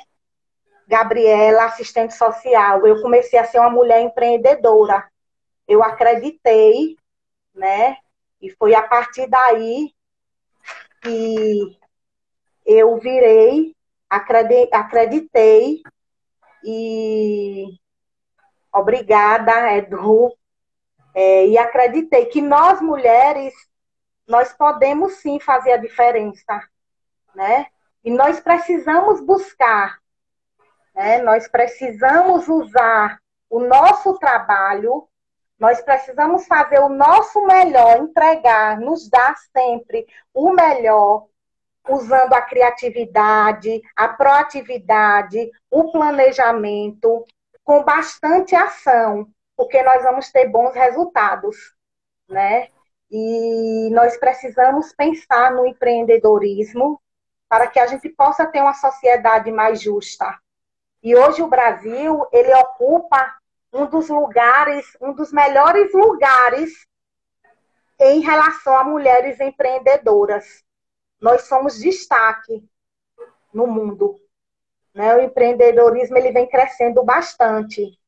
Gabriela, 0.88 1.66
assistente 1.66 2.14
social, 2.14 2.86
eu 2.86 3.02
comecei 3.02 3.40
a 3.40 3.46
ser 3.46 3.60
uma 3.60 3.70
mulher 3.70 4.02
empreendedora. 4.02 5.08
Eu 5.68 5.82
acreditei, 5.84 6.98
né? 7.54 7.98
E 8.42 8.50
foi 8.50 8.76
a 8.76 8.82
partir 8.82 9.28
daí 9.28 9.94
que 11.02 11.78
eu 12.66 12.98
virei, 12.98 13.76
acreditei 14.10 15.82
e 16.64 17.66
obrigada, 18.74 19.78
Edu, 19.78 20.34
é, 21.14 21.48
e 21.48 21.58
acreditei 21.58 22.26
que 22.26 22.42
nós 22.42 22.82
mulheres 22.82 23.54
nós 24.28 24.54
podemos 24.54 25.16
sim 25.16 25.40
fazer 25.40 25.74
a 25.74 25.78
diferença, 25.78 26.62
né? 27.36 27.68
E 28.04 28.12
nós 28.12 28.40
precisamos 28.40 29.22
buscar 29.22 30.00
né? 30.94 31.22
Nós 31.22 31.48
precisamos 31.48 32.48
usar 32.48 33.20
o 33.50 33.60
nosso 33.60 34.18
trabalho, 34.18 35.08
nós 35.60 35.82
precisamos 35.82 36.46
fazer 36.48 36.80
o 36.80 36.90
nosso 36.90 37.46
melhor, 37.46 37.98
entregar, 37.98 38.80
nos 38.80 39.10
dar 39.10 39.36
sempre 39.56 40.06
o 40.34 40.52
melhor, 40.52 41.28
usando 41.88 42.34
a 42.34 42.42
criatividade, 42.42 43.82
a 43.96 44.08
proatividade, 44.08 45.52
o 45.70 45.92
planejamento, 45.92 47.26
com 47.64 47.84
bastante 47.84 48.56
ação, 48.56 49.28
porque 49.56 49.82
nós 49.84 50.04
vamos 50.04 50.32
ter 50.32 50.48
bons 50.50 50.74
resultados, 50.74 51.56
né? 52.28 52.70
E 53.12 53.90
nós 53.92 54.18
precisamos 54.18 54.94
pensar 54.94 55.52
no 55.52 55.68
empreendedorismo 55.68 57.00
para 57.48 57.68
que 57.68 57.80
a 57.80 57.86
gente 57.86 58.10
possa 58.10 58.48
ter 58.48 58.62
uma 58.62 58.74
sociedade 58.74 59.52
mais 59.52 59.82
justa, 59.82 60.38
e 61.04 61.14
hoje 61.18 61.42
o 61.42 61.48
Brasil, 61.48 62.26
ele 62.32 62.54
ocupa 62.56 63.36
um 63.74 63.86
dos 63.86 64.08
lugares, 64.08 64.96
um 65.02 65.14
dos 65.14 65.34
melhores 65.34 65.94
lugares 65.94 66.88
em 68.00 68.22
relação 68.22 68.78
a 68.78 68.86
mulheres 68.86 69.38
empreendedoras. 69.42 70.64
Nós 71.20 71.44
somos 71.44 71.78
destaque. 71.78 72.64
no 73.54 73.68
mundo. 73.68 74.20
Né? 74.96 75.16
O 75.16 75.22
empreendedorismo 75.22 76.18
ele 76.18 76.32
vem 76.32 76.48
crescendo 76.48 77.04
bastante. 77.04 78.00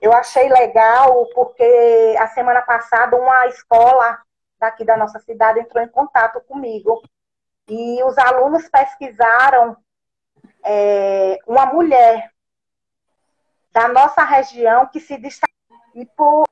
Eu 0.00 0.12
achei 0.12 0.48
legal 0.48 1.26
porque 1.34 2.14
a 2.18 2.28
semana 2.28 2.62
passada 2.62 3.16
uma 3.16 3.46
escola 3.48 4.20
daqui 4.58 4.84
da 4.84 4.96
nossa 4.96 5.18
cidade 5.18 5.60
entrou 5.60 5.82
em 5.82 5.88
contato 5.88 6.40
comigo 6.42 7.02
e 7.68 8.02
os 8.04 8.16
alunos 8.18 8.68
pesquisaram 8.68 9.76
é, 10.62 11.38
uma 11.46 11.66
mulher 11.66 12.33
da 13.74 13.88
nossa 13.88 14.22
região 14.22 14.86
que 14.86 15.00
se 15.00 15.18
destacou. 15.18 15.52
E 15.96 16.06
por 16.06 16.44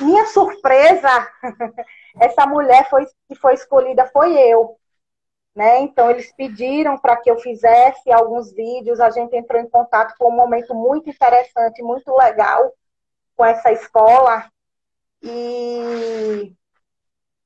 minha 0.00 0.26
surpresa, 0.26 1.08
essa 2.18 2.46
mulher 2.46 2.88
foi, 2.88 3.06
que 3.28 3.34
foi 3.34 3.54
escolhida 3.54 4.06
foi 4.06 4.34
eu. 4.34 4.78
Né? 5.54 5.80
Então, 5.80 6.10
eles 6.10 6.32
pediram 6.32 6.98
para 6.98 7.16
que 7.16 7.30
eu 7.30 7.38
fizesse 7.38 8.10
alguns 8.10 8.52
vídeos, 8.52 9.00
a 9.00 9.10
gente 9.10 9.34
entrou 9.36 9.60
em 9.60 9.68
contato 9.68 10.14
com 10.18 10.30
um 10.30 10.36
momento 10.36 10.74
muito 10.74 11.08
interessante, 11.08 11.82
muito 11.82 12.14
legal 12.14 12.74
com 13.34 13.44
essa 13.44 13.70
escola. 13.72 14.50
E 15.22 16.54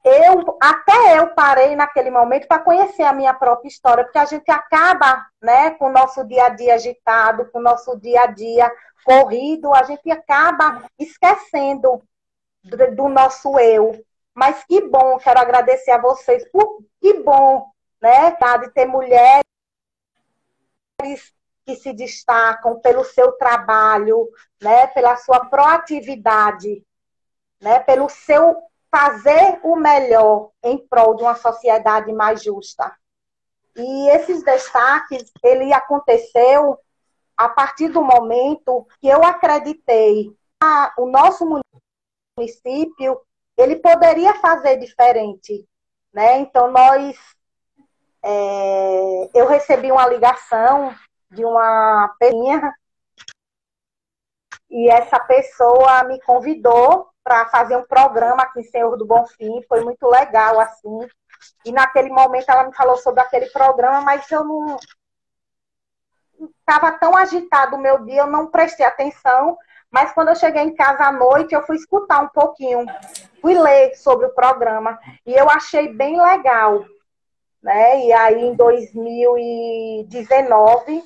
eu 0.02 0.56
até 0.60 1.18
eu 1.18 1.34
parei 1.34 1.76
naquele 1.76 2.10
momento 2.10 2.48
para 2.48 2.62
conhecer 2.62 3.02
a 3.02 3.12
minha 3.12 3.34
própria 3.34 3.68
história, 3.68 4.04
porque 4.04 4.18
a 4.18 4.24
gente 4.24 4.50
acaba, 4.50 5.26
né, 5.40 5.72
com 5.72 5.86
o 5.86 5.92
nosso 5.92 6.24
dia 6.24 6.46
a 6.46 6.48
dia 6.48 6.74
agitado, 6.74 7.50
com 7.50 7.58
o 7.58 7.62
nosso 7.62 7.98
dia 7.98 8.22
a 8.22 8.26
dia 8.26 8.72
corrido, 9.04 9.74
a 9.74 9.82
gente 9.82 10.10
acaba 10.10 10.84
esquecendo 10.98 12.02
do, 12.64 12.94
do 12.94 13.08
nosso 13.08 13.58
eu. 13.58 14.04
Mas 14.34 14.64
que 14.64 14.80
bom, 14.88 15.18
quero 15.18 15.40
agradecer 15.40 15.90
a 15.90 16.00
vocês 16.00 16.48
por 16.50 16.82
que 17.00 17.14
bom, 17.22 17.66
né, 18.00 18.30
tá, 18.32 18.56
de 18.56 18.70
ter 18.70 18.86
mulheres 18.86 19.42
que 21.64 21.76
se 21.76 21.92
destacam 21.92 22.80
pelo 22.80 23.04
seu 23.04 23.32
trabalho, 23.32 24.28
né, 24.60 24.86
pela 24.88 25.16
sua 25.16 25.44
proatividade, 25.46 26.82
né, 27.60 27.80
pelo 27.80 28.08
seu 28.08 28.69
fazer 28.90 29.60
o 29.62 29.76
melhor 29.76 30.50
em 30.62 30.76
prol 30.76 31.14
de 31.14 31.22
uma 31.22 31.36
sociedade 31.36 32.12
mais 32.12 32.42
justa. 32.42 32.94
E 33.76 34.08
esses 34.10 34.42
destaques, 34.42 35.30
ele 35.42 35.72
aconteceu 35.72 36.78
a 37.36 37.48
partir 37.48 37.88
do 37.88 38.02
momento 38.02 38.86
que 39.00 39.08
eu 39.08 39.24
acreditei 39.24 40.28
que 40.28 41.00
o 41.00 41.06
nosso 41.06 41.46
município 42.36 43.20
ele 43.56 43.76
poderia 43.76 44.34
fazer 44.34 44.76
diferente, 44.76 45.66
né? 46.12 46.38
Então 46.38 46.70
nós, 46.70 47.16
é, 48.22 49.30
eu 49.34 49.46
recebi 49.46 49.90
uma 49.92 50.06
ligação 50.06 50.94
de 51.30 51.44
uma 51.44 52.14
pequena 52.18 52.74
e 54.70 54.90
essa 54.90 55.18
pessoa 55.20 56.04
me 56.04 56.20
convidou 56.22 57.09
para 57.22 57.46
fazer 57.46 57.76
um 57.76 57.84
programa 57.84 58.42
aqui 58.42 58.60
em 58.60 58.64
Senhor 58.64 58.96
do 58.96 59.06
Bonfim, 59.06 59.62
foi 59.68 59.82
muito 59.82 60.06
legal, 60.06 60.58
assim. 60.60 61.08
E 61.64 61.72
naquele 61.72 62.10
momento 62.10 62.48
ela 62.48 62.64
me 62.64 62.74
falou 62.74 62.96
sobre 62.96 63.20
aquele 63.20 63.46
programa, 63.46 64.00
mas 64.00 64.30
eu 64.30 64.44
não 64.44 64.78
estava 66.60 66.92
tão 66.92 67.16
agitado 67.16 67.76
o 67.76 67.80
meu 67.80 68.04
dia, 68.04 68.22
eu 68.22 68.26
não 68.26 68.46
prestei 68.46 68.86
atenção. 68.86 69.58
Mas 69.90 70.12
quando 70.12 70.28
eu 70.28 70.36
cheguei 70.36 70.62
em 70.62 70.74
casa 70.74 71.04
à 71.04 71.12
noite, 71.12 71.54
eu 71.54 71.66
fui 71.66 71.76
escutar 71.76 72.20
um 72.20 72.28
pouquinho, 72.28 72.86
fui 73.40 73.58
ler 73.58 73.94
sobre 73.96 74.26
o 74.26 74.34
programa 74.34 75.00
e 75.26 75.34
eu 75.34 75.50
achei 75.50 75.92
bem 75.92 76.20
legal, 76.20 76.84
né? 77.60 78.06
E 78.06 78.12
aí 78.12 78.40
em 78.40 78.54
2019 78.54 81.02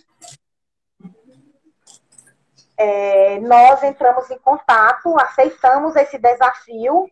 é, 2.76 3.38
nós 3.40 3.82
entramos 3.82 4.30
em 4.30 4.38
contato, 4.38 5.18
aceitamos 5.18 5.94
esse 5.96 6.18
desafio, 6.18 7.08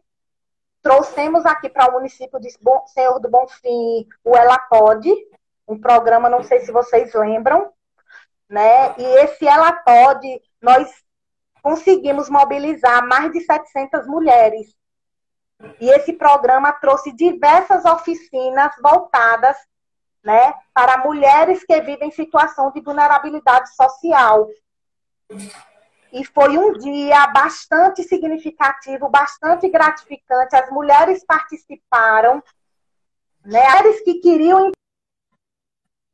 trouxemos 0.82 1.46
aqui 1.46 1.68
para 1.68 1.88
o 1.88 1.92
município 1.92 2.40
de 2.40 2.50
Senhor 2.86 3.20
do 3.20 3.30
Bonfim 3.30 4.06
o 4.24 4.36
Ela 4.36 4.58
Pode, 4.58 5.10
um 5.66 5.80
programa, 5.80 6.28
não 6.28 6.42
sei 6.42 6.60
se 6.60 6.72
vocês 6.72 7.14
lembram, 7.14 7.72
né? 8.48 8.94
E 8.98 9.04
esse 9.22 9.46
Ela 9.46 9.72
Pode, 9.72 10.42
nós 10.60 10.90
conseguimos 11.62 12.28
mobilizar 12.28 13.06
mais 13.06 13.32
de 13.32 13.40
700 13.40 14.06
mulheres. 14.06 14.74
E 15.80 15.88
esse 15.90 16.12
programa 16.12 16.72
trouxe 16.72 17.12
diversas 17.12 17.84
oficinas 17.84 18.72
voltadas 18.82 19.56
né, 20.22 20.54
para 20.74 20.98
mulheres 20.98 21.64
que 21.64 21.80
vivem 21.80 22.08
em 22.08 22.12
situação 22.12 22.70
de 22.72 22.80
vulnerabilidade 22.80 23.74
social. 23.74 24.48
E 26.12 26.24
foi 26.26 26.58
um 26.58 26.72
dia 26.74 27.26
bastante 27.28 28.02
significativo, 28.02 29.08
bastante 29.08 29.68
gratificante. 29.68 30.54
As 30.54 30.70
mulheres 30.70 31.24
participaram, 31.24 32.42
né? 33.44 33.60
mulheres 33.60 34.02
que 34.02 34.20
queriam 34.20 34.70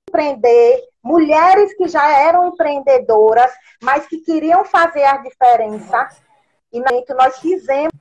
empreender, 0.09 0.89
mulheres 1.03 1.75
que 1.77 1.89
já 1.89 2.07
eram 2.21 2.49
empreendedoras, 2.49 3.53
mas 3.83 4.07
que 4.07 4.19
queriam 4.19 4.65
fazer 4.65 5.05
a 5.05 5.17
diferença. 5.17 6.09
E 6.73 6.81
nós 6.81 7.39
fizemos 7.41 7.93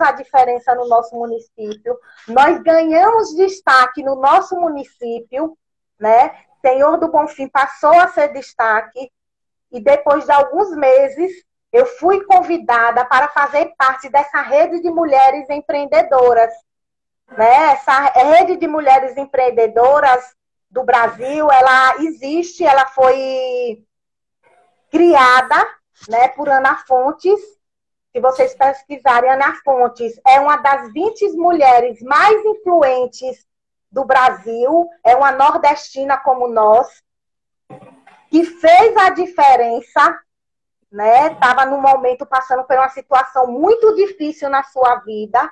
a 0.00 0.12
diferença 0.12 0.74
no 0.74 0.86
nosso 0.88 1.14
município. 1.16 1.98
Nós 2.28 2.62
ganhamos 2.62 3.34
destaque 3.34 4.02
no 4.02 4.16
nosso 4.16 4.56
município, 4.56 5.56
né? 5.98 6.44
Senhor 6.60 6.98
do 6.98 7.10
Bonfim 7.10 7.48
passou 7.48 7.92
a 7.92 8.08
ser 8.08 8.32
destaque 8.32 9.10
e 9.74 9.80
depois 9.80 10.24
de 10.24 10.30
alguns 10.30 10.70
meses, 10.76 11.32
eu 11.72 11.84
fui 11.84 12.24
convidada 12.24 13.04
para 13.04 13.26
fazer 13.26 13.74
parte 13.76 14.08
dessa 14.08 14.40
rede 14.40 14.80
de 14.80 14.88
mulheres 14.88 15.50
empreendedoras. 15.50 16.54
Né? 17.36 17.72
Essa 17.72 17.98
rede 18.12 18.56
de 18.56 18.68
mulheres 18.68 19.16
empreendedoras 19.16 20.32
do 20.70 20.84
Brasil, 20.84 21.50
ela 21.50 21.96
existe, 22.04 22.64
ela 22.64 22.86
foi 22.86 23.84
criada 24.92 25.56
né, 26.08 26.28
por 26.28 26.48
Ana 26.48 26.76
Fontes. 26.86 27.40
Se 28.12 28.20
vocês 28.20 28.54
pesquisarem, 28.54 29.28
Ana 29.28 29.56
Fontes 29.64 30.20
é 30.24 30.38
uma 30.38 30.56
das 30.58 30.92
20 30.92 31.32
mulheres 31.32 32.00
mais 32.00 32.44
influentes 32.44 33.44
do 33.90 34.04
Brasil, 34.04 34.88
é 35.04 35.16
uma 35.16 35.32
nordestina 35.32 36.16
como 36.16 36.46
nós, 36.46 37.02
que 38.34 38.42
fez 38.42 38.96
a 38.96 39.10
diferença, 39.10 40.20
né? 40.90 41.28
Estava 41.34 41.64
no 41.66 41.80
momento 41.80 42.26
passando 42.26 42.64
por 42.64 42.76
uma 42.76 42.88
situação 42.88 43.46
muito 43.46 43.94
difícil 43.94 44.50
na 44.50 44.64
sua 44.64 44.96
vida. 44.96 45.48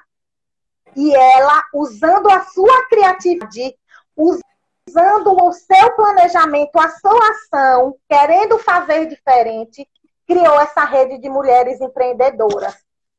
E 0.97 1.14
ela, 1.14 1.62
usando 1.73 2.29
a 2.29 2.40
sua 2.47 2.88
criatividade, 2.88 3.79
usando 4.16 5.33
o 5.45 5.53
seu 5.53 5.92
planejamento, 5.95 6.77
a 6.77 6.88
sua 6.88 7.31
ação, 7.31 7.97
querendo 8.09 8.59
fazer 8.59 9.07
diferente, 9.07 9.88
criou 10.27 10.61
essa 10.61 10.85
rede 10.85 11.18
de 11.18 11.29
mulheres 11.29 11.81
empreendedoras. 11.81 12.75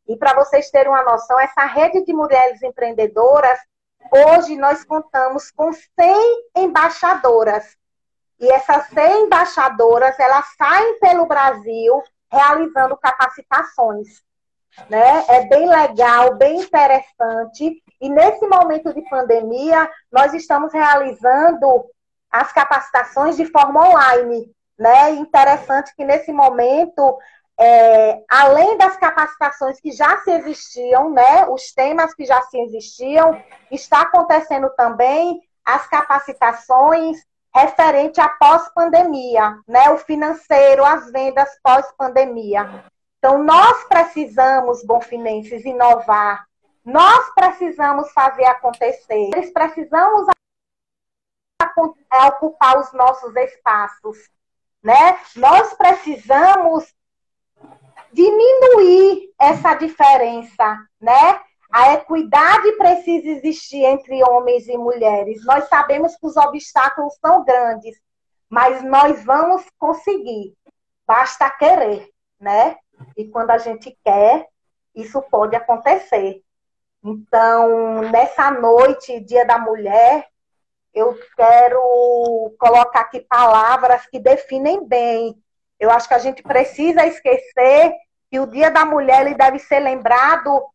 E 0.05 0.17
para 0.17 0.35
vocês 0.35 0.69
terem 0.71 0.91
uma 0.91 1.03
noção, 1.03 1.39
essa 1.39 1.63
rede 1.63 2.03
de 2.03 2.11
mulheres 2.11 2.61
empreendedoras, 2.61 3.59
hoje 4.11 4.57
nós 4.57 4.83
contamos 4.83 5.51
com 5.51 5.71
100 5.71 6.49
embaixadoras 6.57 7.77
e 8.43 8.51
essas 8.51 8.87
100 8.87 9.23
embaixadoras, 9.23 10.19
elas 10.19 10.45
saem 10.57 10.99
pelo 10.99 11.25
Brasil 11.25 12.03
realizando 12.29 12.97
capacitações. 12.97 14.21
Né? 14.89 15.23
É 15.29 15.45
bem 15.47 15.69
legal, 15.69 16.35
bem 16.35 16.59
interessante. 16.59 17.81
E 18.01 18.09
nesse 18.09 18.45
momento 18.45 18.93
de 18.93 19.01
pandemia, 19.09 19.89
nós 20.11 20.33
estamos 20.33 20.73
realizando 20.73 21.85
as 22.29 22.51
capacitações 22.51 23.37
de 23.37 23.45
forma 23.45 23.87
online. 23.87 24.51
Né? 24.77 25.11
Interessante 25.11 25.95
que 25.95 26.03
nesse 26.03 26.33
momento, 26.33 27.17
é, 27.57 28.23
além 28.29 28.77
das 28.77 28.97
capacitações 28.97 29.79
que 29.79 29.91
já 29.93 30.17
se 30.17 30.31
existiam, 30.31 31.11
né, 31.11 31.47
os 31.47 31.71
temas 31.71 32.13
que 32.13 32.25
já 32.25 32.41
se 32.41 32.59
existiam, 32.59 33.41
está 33.71 34.01
acontecendo 34.01 34.69
também 34.75 35.39
as 35.63 35.87
capacitações 35.87 37.23
referente 37.53 38.19
à 38.19 38.27
pós-pandemia, 38.29 39.59
né? 39.67 39.89
O 39.91 39.97
financeiro, 39.97 40.83
as 40.83 41.11
vendas 41.11 41.49
pós-pandemia. 41.61 42.85
Então, 43.19 43.41
nós 43.43 43.83
precisamos, 43.85 44.83
bonfinenses, 44.83 45.63
inovar. 45.63 46.45
Nós 46.83 47.33
precisamos 47.33 48.11
fazer 48.11 48.45
acontecer. 48.45 49.29
Eles 49.33 49.51
precisamos 49.53 50.27
ocupar 52.27 52.79
os 52.79 52.91
nossos 52.91 53.35
espaços, 53.35 54.17
né? 54.83 55.17
Nós 55.35 55.73
precisamos 55.75 56.93
diminuir 58.11 59.33
essa 59.39 59.73
diferença, 59.75 60.77
né? 60.99 61.39
A 61.73 61.95
equidade 61.95 62.71
precisa 62.73 63.29
existir 63.29 63.83
entre 63.83 64.23
homens 64.23 64.67
e 64.67 64.77
mulheres. 64.77 65.43
Nós 65.43 65.67
sabemos 65.67 66.15
que 66.15 66.27
os 66.27 66.37
obstáculos 66.37 67.17
são 67.19 67.43
grandes, 67.43 67.99
mas 68.47 68.83
nós 68.83 69.25
vamos 69.25 69.65
conseguir. 69.79 70.53
Basta 71.07 71.49
querer, 71.49 72.07
né? 72.39 72.77
E 73.17 73.27
quando 73.27 73.49
a 73.49 73.57
gente 73.57 73.97
quer, 74.05 74.47
isso 74.93 75.19
pode 75.23 75.55
acontecer. 75.55 76.43
Então, 77.03 78.03
nessa 78.03 78.51
noite, 78.51 79.19
Dia 79.21 79.43
da 79.43 79.57
Mulher, 79.57 80.27
eu 80.93 81.17
quero 81.35 82.53
colocar 82.59 82.99
aqui 82.99 83.21
palavras 83.21 84.05
que 84.05 84.19
definem 84.19 84.87
bem. 84.87 85.35
Eu 85.79 85.89
acho 85.89 86.07
que 86.07 86.13
a 86.13 86.19
gente 86.19 86.43
precisa 86.43 87.03
esquecer 87.07 87.95
que 88.29 88.39
o 88.39 88.45
Dia 88.45 88.69
da 88.69 88.85
Mulher 88.85 89.25
ele 89.25 89.33
deve 89.33 89.57
ser 89.57 89.79
lembrado 89.79 90.71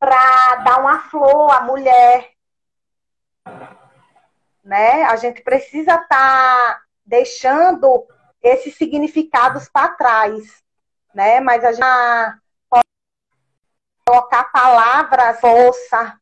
para 0.00 0.56
dar 0.64 0.80
uma 0.80 0.98
flor 1.10 1.52
à 1.52 1.60
mulher. 1.60 2.32
Né? 4.64 5.04
A 5.04 5.16
gente 5.16 5.42
precisa 5.42 5.94
estar 5.94 6.08
tá 6.08 6.82
deixando 7.04 8.08
esses 8.42 8.74
significados 8.76 9.68
para 9.68 9.92
trás, 9.92 10.64
né? 11.14 11.40
Mas 11.40 11.62
a 11.62 11.72
gente 11.72 12.40
colocar 14.06 14.44
palavras 14.44 15.38
força, 15.40 16.18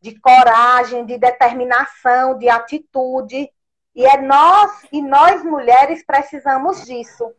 de 0.00 0.18
coragem, 0.18 1.04
de 1.04 1.18
determinação, 1.18 2.38
de 2.38 2.48
atitude. 2.48 3.50
E 3.94 4.06
é 4.06 4.20
nós 4.20 4.86
e 4.90 5.02
nós 5.02 5.42
mulheres 5.44 6.04
precisamos 6.04 6.84
disso. 6.84 7.34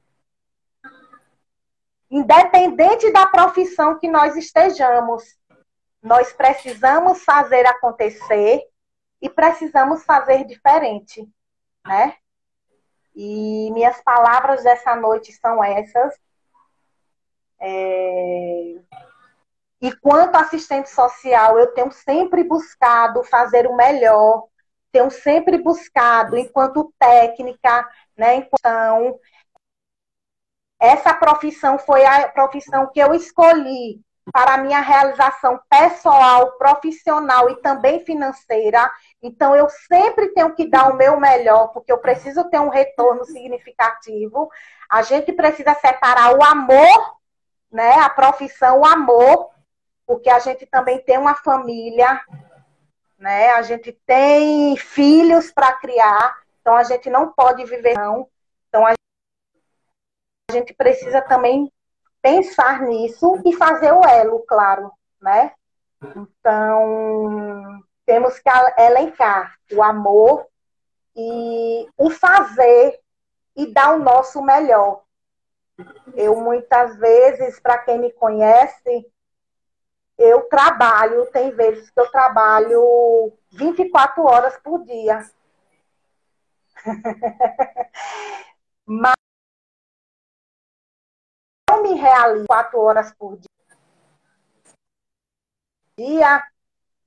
Independente 2.16 3.12
da 3.12 3.26
profissão 3.26 3.98
que 3.98 4.08
nós 4.08 4.36
estejamos, 4.36 5.24
nós 6.00 6.32
precisamos 6.32 7.24
fazer 7.24 7.66
acontecer 7.66 8.62
e 9.20 9.28
precisamos 9.28 10.06
fazer 10.06 10.46
diferente, 10.46 11.28
né? 11.84 12.16
E 13.16 13.72
minhas 13.72 14.00
palavras 14.04 14.64
dessa 14.64 14.96
noite 14.96 15.32
são 15.34 15.64
essas. 15.64 16.14
É... 17.60 18.76
E 19.82 19.92
quanto 20.00 20.36
assistente 20.36 20.92
social, 20.92 21.58
eu 21.58 21.74
tenho 21.74 21.92
sempre 21.92 22.44
buscado 22.44 23.24
fazer 23.24 23.66
o 23.66 23.76
melhor, 23.76 24.46
tenho 24.92 25.10
sempre 25.10 25.58
buscado, 25.58 26.38
enquanto 26.38 26.94
técnica, 27.00 27.90
né, 28.16 28.36
enquanto 28.36 29.20
essa 30.84 31.14
profissão 31.14 31.80
foi 31.80 32.06
a 32.06 32.28
profissão 32.28 32.92
que 32.92 33.00
eu 33.00 33.14
escolhi 33.14 34.02
para 34.34 34.56
a 34.56 34.58
minha 34.58 34.82
realização 34.82 35.58
pessoal, 35.70 36.58
profissional 36.58 37.50
e 37.50 37.56
também 37.62 38.04
financeira. 38.04 38.92
Então, 39.22 39.56
eu 39.56 39.70
sempre 39.70 40.34
tenho 40.34 40.54
que 40.54 40.70
dar 40.70 40.92
o 40.92 40.98
meu 40.98 41.18
melhor, 41.18 41.70
porque 41.70 41.90
eu 41.90 42.00
preciso 42.00 42.50
ter 42.50 42.60
um 42.60 42.68
retorno 42.68 43.24
significativo. 43.24 44.52
A 44.90 45.02
gente 45.02 45.32
precisa 45.32 45.74
separar 45.76 46.38
o 46.38 46.44
amor, 46.44 47.16
né, 47.72 47.94
a 48.00 48.10
profissão, 48.10 48.82
o 48.82 48.86
amor, 48.86 49.52
porque 50.06 50.30
a 50.30 50.40
gente 50.40 50.66
também 50.66 51.00
tem 51.00 51.18
uma 51.18 51.36
família, 51.36 52.20
né? 53.18 53.52
A 53.52 53.62
gente 53.62 53.94
tem 54.06 54.76
filhos 54.76 55.50
para 55.50 55.72
criar, 55.74 56.36
então 56.60 56.76
a 56.76 56.84
gente 56.84 57.10
não 57.10 57.32
pode 57.32 57.64
viver 57.64 57.98
não. 57.98 58.28
Então 58.68 58.86
a 58.86 58.94
a 60.50 60.54
gente 60.54 60.74
precisa 60.74 61.22
também 61.22 61.72
pensar 62.22 62.82
nisso 62.82 63.42
e 63.46 63.54
fazer 63.56 63.92
o 63.92 64.04
elo, 64.04 64.40
claro, 64.48 64.92
né? 65.22 65.54
Então, 66.02 67.82
temos 68.06 68.40
que 68.40 68.50
elencar 68.78 69.56
o 69.72 69.82
amor 69.82 70.46
e 71.16 71.88
o 71.98 72.10
fazer 72.10 73.00
e 73.56 73.68
dar 73.68 73.96
o 73.96 74.00
nosso 74.00 74.42
melhor. 74.42 75.04
Eu, 76.16 76.36
muitas 76.40 76.98
vezes, 76.98 77.60
para 77.60 77.80
quem 77.80 78.00
me 78.00 78.12
conhece, 78.12 79.10
eu 80.18 80.42
trabalho, 80.44 81.26
tem 81.28 81.52
vezes 81.52 81.90
que 81.90 82.00
eu 82.00 82.10
trabalho 82.12 83.34
24 83.52 84.24
horas 84.24 84.58
por 84.58 84.84
dia. 84.86 85.30
Mas 88.86 89.23
me 92.04 92.10
realizo 92.10 92.46
quatro 92.46 92.80
horas 92.80 93.14
por 93.14 93.40
dia 95.98 96.44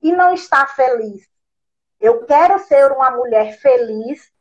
e 0.01 0.11
não 0.11 0.33
está 0.33 0.65
feliz. 0.65 1.29
Eu 1.99 2.25
quero 2.25 2.59
ser 2.59 2.91
uma 2.91 3.11
mulher 3.11 3.57
feliz, 3.59 4.31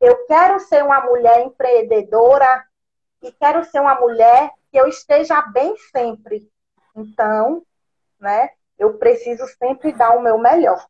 eu 0.00 0.26
quero 0.26 0.58
ser 0.60 0.82
uma 0.84 1.00
mulher 1.04 1.40
empreendedora 1.40 2.66
e 3.22 3.30
quero 3.32 3.64
ser 3.64 3.80
uma 3.80 3.94
mulher 3.94 4.50
que 4.70 4.78
eu 4.78 4.88
esteja 4.88 5.40
bem 5.42 5.76
sempre. 5.92 6.50
Então, 6.96 7.64
né, 8.18 8.50
eu 8.78 8.98
preciso 8.98 9.46
sempre 9.46 9.92
dar 9.92 10.16
o 10.16 10.22
meu 10.22 10.38
melhor. 10.38 10.86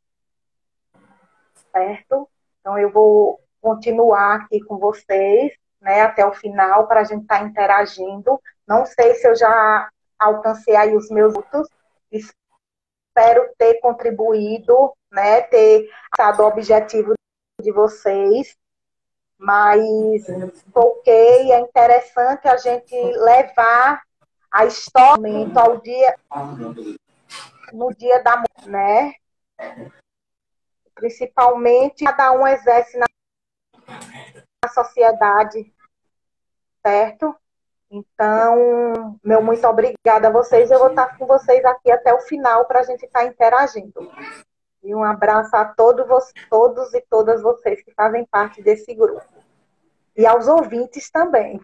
Certo? 1.72 2.28
Então, 2.60 2.78
eu 2.78 2.90
vou 2.90 3.40
continuar 3.60 4.36
aqui 4.36 4.60
com 4.62 4.78
vocês 4.78 5.52
né, 5.80 6.02
até 6.02 6.24
o 6.24 6.32
final 6.32 6.86
para 6.86 7.00
a 7.00 7.04
gente 7.04 7.22
estar 7.22 7.38
tá 7.38 7.44
interagindo. 7.44 8.40
Não 8.70 8.86
sei 8.86 9.16
se 9.16 9.26
eu 9.26 9.34
já 9.34 9.90
alcancei 10.16 10.76
aí 10.76 10.94
os 10.94 11.10
meus 11.10 11.32
minutos. 11.32 11.68
Espero 12.12 13.52
ter 13.58 13.80
contribuído, 13.80 14.92
né, 15.10 15.42
ter 15.42 15.90
dado 16.16 16.44
o 16.44 16.46
objetivo 16.46 17.14
de 17.60 17.72
vocês. 17.72 18.56
Mas 19.36 20.24
ok, 20.72 21.52
é 21.52 21.58
interessante 21.58 22.46
a 22.46 22.56
gente 22.58 22.94
levar 22.94 24.02
a 24.52 24.64
história 24.66 25.50
ao 25.56 25.78
dia 25.78 26.16
no 27.72 27.92
dia 27.92 28.22
da 28.22 28.44
né? 28.66 29.14
Principalmente 30.94 32.04
cada 32.04 32.30
um 32.32 32.46
exerce 32.46 32.96
na 32.98 33.08
sociedade, 34.72 35.72
certo? 36.86 37.34
Então, 37.90 39.18
meu 39.22 39.42
muito 39.42 39.66
obrigada 39.66 40.28
a 40.28 40.30
vocês. 40.30 40.70
Eu 40.70 40.78
vou 40.78 40.90
estar 40.90 41.18
com 41.18 41.26
vocês 41.26 41.64
aqui 41.64 41.90
até 41.90 42.14
o 42.14 42.20
final 42.20 42.64
para 42.66 42.80
a 42.80 42.82
gente 42.84 43.04
estar 43.04 43.24
interagindo. 43.24 44.10
E 44.82 44.94
um 44.94 45.02
abraço 45.02 45.54
a 45.56 45.64
todos, 45.64 46.06
todos 46.48 46.94
e 46.94 47.00
todas 47.10 47.42
vocês 47.42 47.82
que 47.82 47.92
fazem 47.92 48.24
parte 48.24 48.62
desse 48.62 48.94
grupo. 48.94 49.26
E 50.16 50.24
aos 50.24 50.46
ouvintes 50.46 51.10
também. 51.10 51.60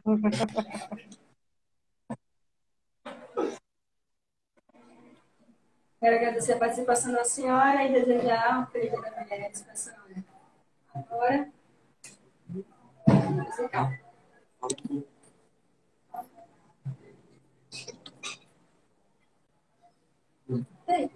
Quero 6.01 6.17
agradecer 6.17 6.55
a 6.55 6.59
participação 6.59 7.13
da 7.13 7.25
senhora 7.25 7.85
e 7.85 7.93
desejar 7.93 8.61
um 8.61 8.67
feliz 8.67 8.91
dia 8.91 9.01
da 9.01 9.23
mulher 9.23 9.53
Agora. 10.95 11.51
Hey, 14.89 15.07
对 20.87 21.11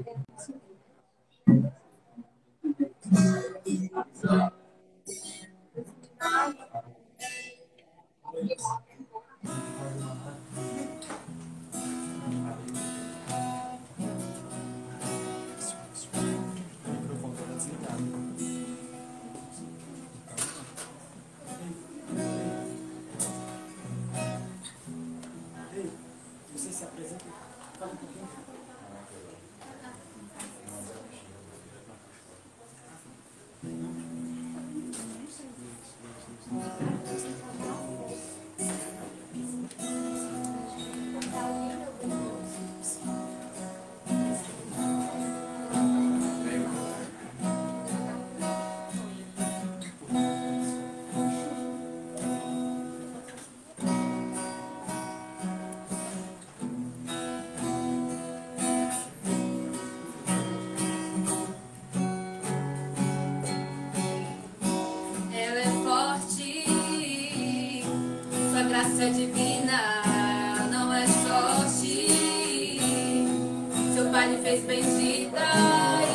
ressuscita 74.90 75.38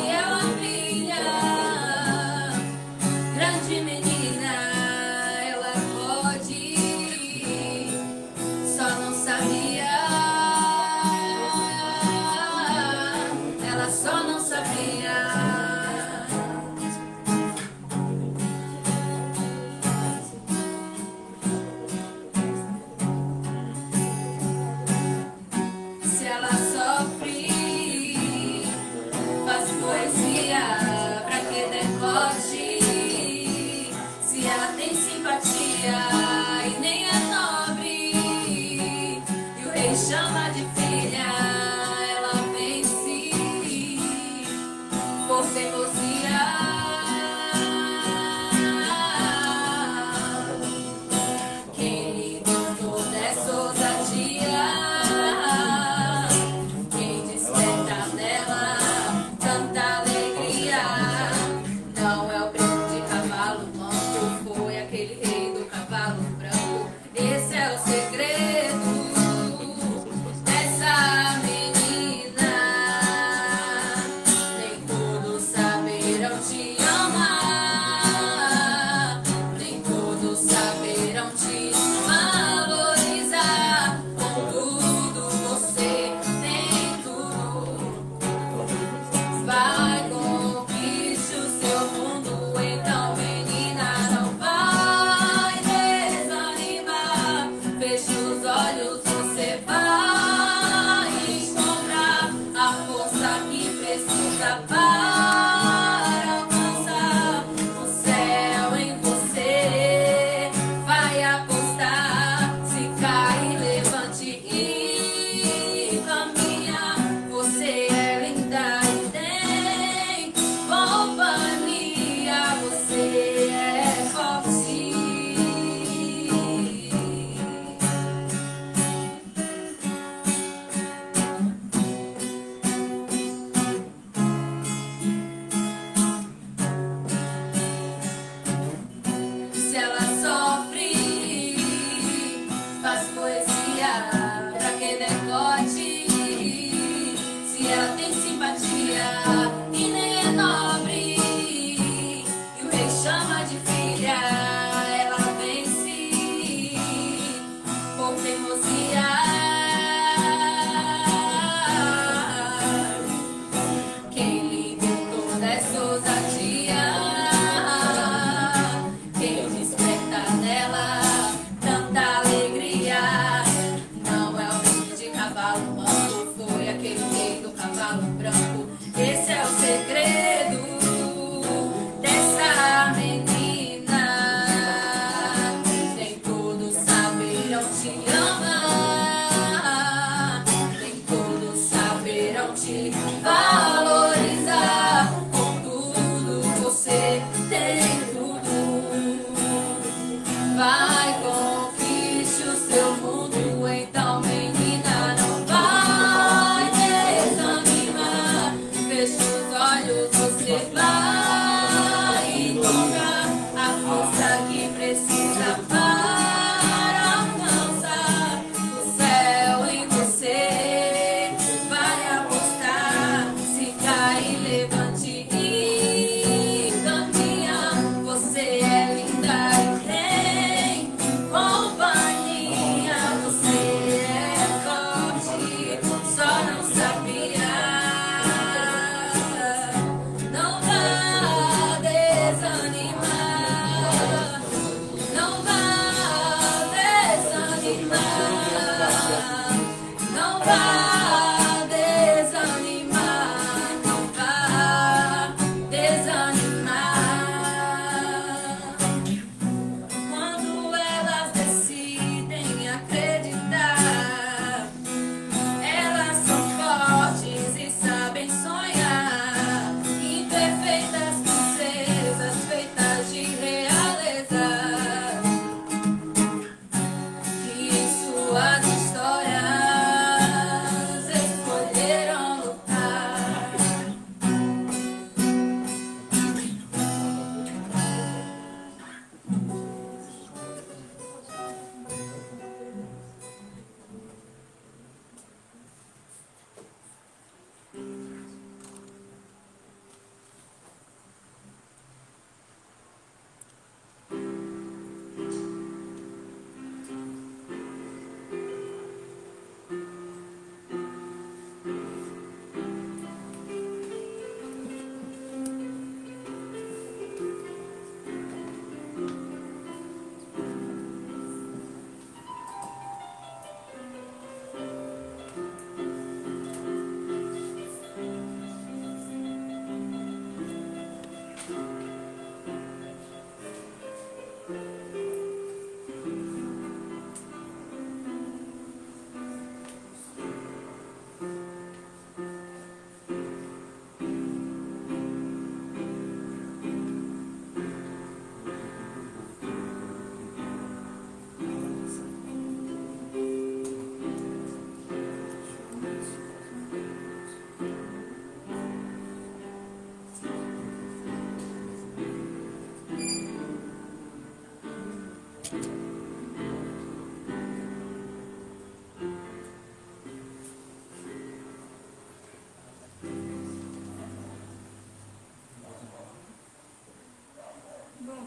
e 0.02 0.08
ela 0.08 0.32
é 0.32 0.35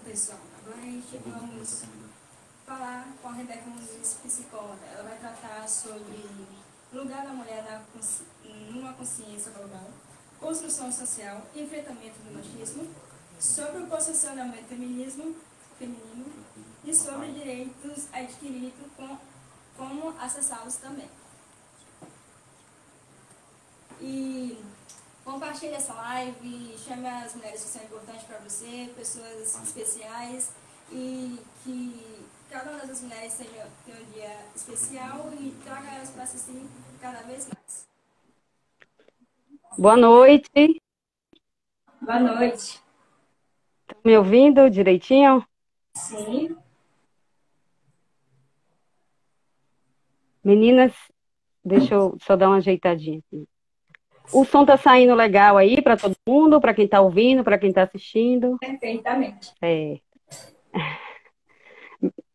pessoal, 0.09 0.39
agora 0.57 0.81
a 0.81 0.85
gente 0.85 1.21
vamos 1.23 1.83
falar 2.65 3.07
com 3.21 3.27
a 3.27 3.33
Rebeca 3.33 3.69
Muniz, 3.69 4.17
psicóloga. 4.23 4.83
Ela 4.91 5.03
vai 5.03 5.19
tratar 5.19 5.69
sobre 5.69 6.25
o 6.91 6.97
lugar 6.97 7.23
da 7.23 7.31
mulher 7.31 7.63
na 7.63 7.79
consci... 7.93 8.23
numa 8.71 8.93
consciência 8.93 9.51
global, 9.51 9.87
construção 10.39 10.91
social, 10.91 11.45
enfrentamento 11.55 12.17
do 12.21 12.33
machismo, 12.35 12.89
sobre 13.39 13.83
o 13.83 13.87
posicionamento 13.87 14.67
feminismo, 14.67 15.35
feminino 15.77 16.25
e 16.83 16.91
sobre 16.91 17.31
direitos 17.31 18.07
adquiridos, 18.11 18.87
com, 18.97 19.15
como 19.77 20.09
acessá-los 20.19 20.77
também. 20.77 21.09
E 24.01 24.57
compartilhe 25.59 25.73
essa 25.73 25.93
live, 25.93 26.77
chame 26.77 27.05
as 27.05 27.35
mulheres 27.35 27.61
que 27.61 27.67
são 27.67 27.83
importantes 27.83 28.23
para 28.23 28.37
você, 28.37 28.89
pessoas 28.95 29.61
especiais 29.61 30.55
e 30.89 31.37
que 31.63 32.25
cada 32.49 32.71
uma 32.71 32.79
dessas 32.79 33.01
mulheres 33.01 33.33
tenha, 33.33 33.67
tenha 33.85 33.97
um 33.99 34.11
dia 34.11 34.37
especial 34.55 35.33
e 35.37 35.51
traga 35.65 35.95
elas 35.95 36.11
para 36.11 36.23
assistir 36.23 36.65
cada 37.01 37.23
vez 37.23 37.49
mais. 37.49 37.87
Boa 39.77 39.97
noite. 39.97 40.81
Boa 42.01 42.19
noite. 42.19 42.81
Tá 43.85 43.95
me 44.05 44.17
ouvindo 44.17 44.69
direitinho? 44.69 45.45
Sim. 45.93 46.55
Meninas, 50.41 50.93
deixa 51.65 51.95
eu 51.95 52.17
só 52.21 52.37
dar 52.37 52.47
uma 52.47 52.57
ajeitadinha 52.57 53.19
aqui. 53.19 53.45
O 54.31 54.45
som 54.45 54.65
tá 54.65 54.77
saindo 54.77 55.15
legal 55.15 55.57
aí 55.57 55.81
para 55.81 55.97
todo 55.97 56.15
mundo, 56.27 56.61
para 56.61 56.73
quem 56.73 56.87
tá 56.87 57.01
ouvindo, 57.01 57.43
para 57.43 57.57
quem 57.57 57.71
tá 57.71 57.83
assistindo? 57.83 58.57
Perfeitamente. 58.59 59.51
É. 59.61 59.97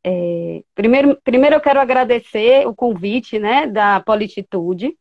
É, 0.06 0.62
primeiro, 0.74 1.18
primeiro 1.24 1.56
eu 1.56 1.60
quero 1.60 1.80
agradecer 1.80 2.66
o 2.66 2.74
convite, 2.74 3.38
né, 3.38 3.66
da 3.66 4.00
Polititude 4.00 4.94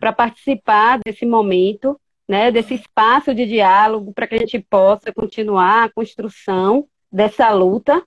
para 0.00 0.12
participar 0.12 0.98
desse 1.04 1.24
momento, 1.24 1.98
né, 2.28 2.50
desse 2.50 2.74
espaço 2.74 3.32
de 3.32 3.46
diálogo 3.46 4.12
para 4.12 4.26
que 4.26 4.34
a 4.34 4.38
gente 4.38 4.58
possa 4.58 5.12
continuar 5.12 5.84
a 5.84 5.92
construção 5.92 6.88
dessa 7.10 7.50
luta, 7.50 8.02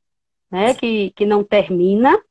né, 0.51 0.73
que, 0.73 1.11
que 1.15 1.25
não 1.25 1.41
termina, 1.41 2.21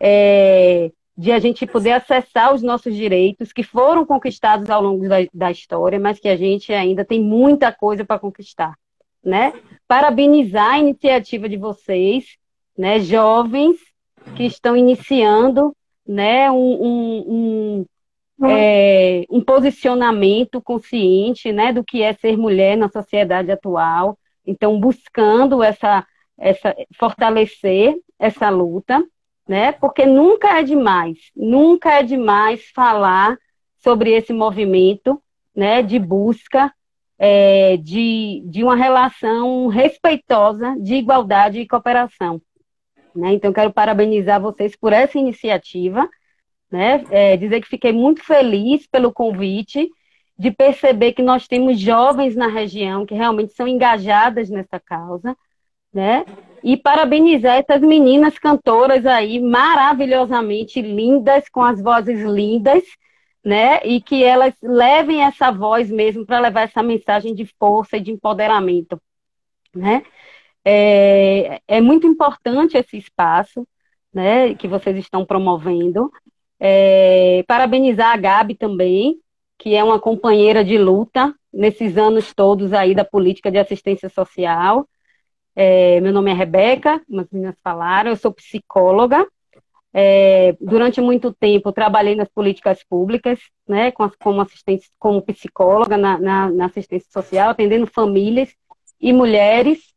é, 0.00 0.90
de 1.22 1.30
a 1.30 1.38
gente 1.38 1.64
poder 1.68 1.92
acessar 1.92 2.52
os 2.52 2.62
nossos 2.62 2.96
direitos 2.96 3.52
que 3.52 3.62
foram 3.62 4.04
conquistados 4.04 4.68
ao 4.68 4.82
longo 4.82 5.08
da, 5.08 5.18
da 5.32 5.52
história, 5.52 5.96
mas 5.96 6.18
que 6.18 6.28
a 6.28 6.36
gente 6.36 6.72
ainda 6.72 7.04
tem 7.04 7.22
muita 7.22 7.70
coisa 7.70 8.04
para 8.04 8.18
conquistar, 8.18 8.74
né? 9.24 9.52
Parabenizar 9.86 10.72
a 10.72 10.78
iniciativa 10.80 11.48
de 11.48 11.56
vocês, 11.56 12.24
né, 12.76 12.98
jovens 12.98 13.76
que 14.34 14.42
estão 14.42 14.76
iniciando, 14.76 15.72
né, 16.04 16.50
um, 16.50 16.56
um, 16.56 17.86
um, 18.40 18.46
é, 18.48 19.24
um 19.30 19.40
posicionamento 19.44 20.60
consciente, 20.60 21.52
né, 21.52 21.72
do 21.72 21.84
que 21.84 22.02
é 22.02 22.12
ser 22.14 22.36
mulher 22.36 22.76
na 22.76 22.88
sociedade 22.88 23.52
atual. 23.52 24.18
Então, 24.44 24.80
buscando 24.80 25.62
essa, 25.62 26.04
essa 26.36 26.74
fortalecer 26.98 27.94
essa 28.18 28.50
luta, 28.50 29.00
né? 29.48 29.72
Porque 29.72 30.06
nunca 30.06 30.58
é 30.58 30.62
demais, 30.62 31.18
nunca 31.34 31.92
é 31.92 32.02
demais 32.02 32.70
falar 32.74 33.36
sobre 33.78 34.12
esse 34.12 34.32
movimento, 34.32 35.22
né? 35.54 35.82
De 35.82 35.98
busca 35.98 36.72
é, 37.18 37.76
de, 37.76 38.42
de 38.46 38.64
uma 38.64 38.74
relação 38.74 39.68
respeitosa 39.68 40.76
de 40.80 40.94
igualdade 40.94 41.60
e 41.60 41.68
cooperação. 41.68 42.40
Né? 43.14 43.34
Então, 43.34 43.52
quero 43.52 43.72
parabenizar 43.72 44.40
vocês 44.40 44.74
por 44.74 44.92
essa 44.92 45.18
iniciativa, 45.18 46.08
né? 46.70 47.04
É, 47.10 47.36
dizer 47.36 47.60
que 47.60 47.68
fiquei 47.68 47.92
muito 47.92 48.24
feliz 48.24 48.86
pelo 48.86 49.12
convite, 49.12 49.88
de 50.38 50.50
perceber 50.50 51.12
que 51.12 51.22
nós 51.22 51.46
temos 51.46 51.78
jovens 51.78 52.34
na 52.34 52.48
região 52.48 53.06
que 53.06 53.14
realmente 53.14 53.52
são 53.52 53.68
engajadas 53.68 54.50
nessa 54.50 54.80
causa, 54.80 55.36
né? 55.92 56.24
E 56.62 56.76
parabenizar 56.76 57.56
essas 57.58 57.80
meninas 57.80 58.38
cantoras 58.38 59.04
aí 59.04 59.40
maravilhosamente 59.40 60.80
lindas, 60.80 61.48
com 61.48 61.62
as 61.62 61.80
vozes 61.82 62.20
lindas, 62.22 62.82
né? 63.44 63.80
E 63.84 64.00
que 64.00 64.22
elas 64.22 64.54
levem 64.62 65.22
essa 65.22 65.50
voz 65.50 65.90
mesmo 65.90 66.24
para 66.24 66.40
levar 66.40 66.62
essa 66.62 66.82
mensagem 66.82 67.34
de 67.34 67.46
força 67.58 67.96
e 67.96 68.00
de 68.00 68.12
empoderamento, 68.12 69.00
né? 69.74 70.02
É, 70.64 71.60
é 71.66 71.80
muito 71.80 72.06
importante 72.06 72.76
esse 72.76 72.96
espaço, 72.96 73.66
né? 74.12 74.54
Que 74.54 74.68
vocês 74.68 74.96
estão 74.96 75.24
promovendo. 75.24 76.10
É, 76.60 77.42
parabenizar 77.48 78.12
a 78.12 78.16
Gabi 78.16 78.54
também, 78.54 79.18
que 79.58 79.74
é 79.74 79.82
uma 79.82 79.98
companheira 79.98 80.64
de 80.64 80.78
luta 80.78 81.34
nesses 81.52 81.96
anos 81.98 82.32
todos 82.32 82.72
aí 82.72 82.94
da 82.94 83.04
política 83.04 83.50
de 83.50 83.58
assistência 83.58 84.08
social. 84.08 84.88
É, 85.54 86.00
meu 86.00 86.12
nome 86.12 86.30
é 86.30 86.34
Rebeca, 86.34 87.00
como 87.06 87.20
as 87.20 87.30
meninas 87.30 87.56
falaram, 87.62 88.10
eu 88.10 88.16
sou 88.16 88.32
psicóloga. 88.32 89.26
É, 89.94 90.56
durante 90.58 91.02
muito 91.02 91.34
tempo 91.34 91.70
trabalhei 91.70 92.14
nas 92.14 92.28
políticas 92.28 92.82
públicas, 92.82 93.38
né, 93.68 93.92
como, 93.92 94.40
assistente, 94.40 94.90
como 94.98 95.20
psicóloga 95.20 95.98
na, 95.98 96.18
na, 96.18 96.50
na, 96.50 96.64
assistência 96.64 97.10
social, 97.10 97.50
atendendo 97.50 97.86
famílias 97.86 98.54
e 98.98 99.12
mulheres 99.12 99.92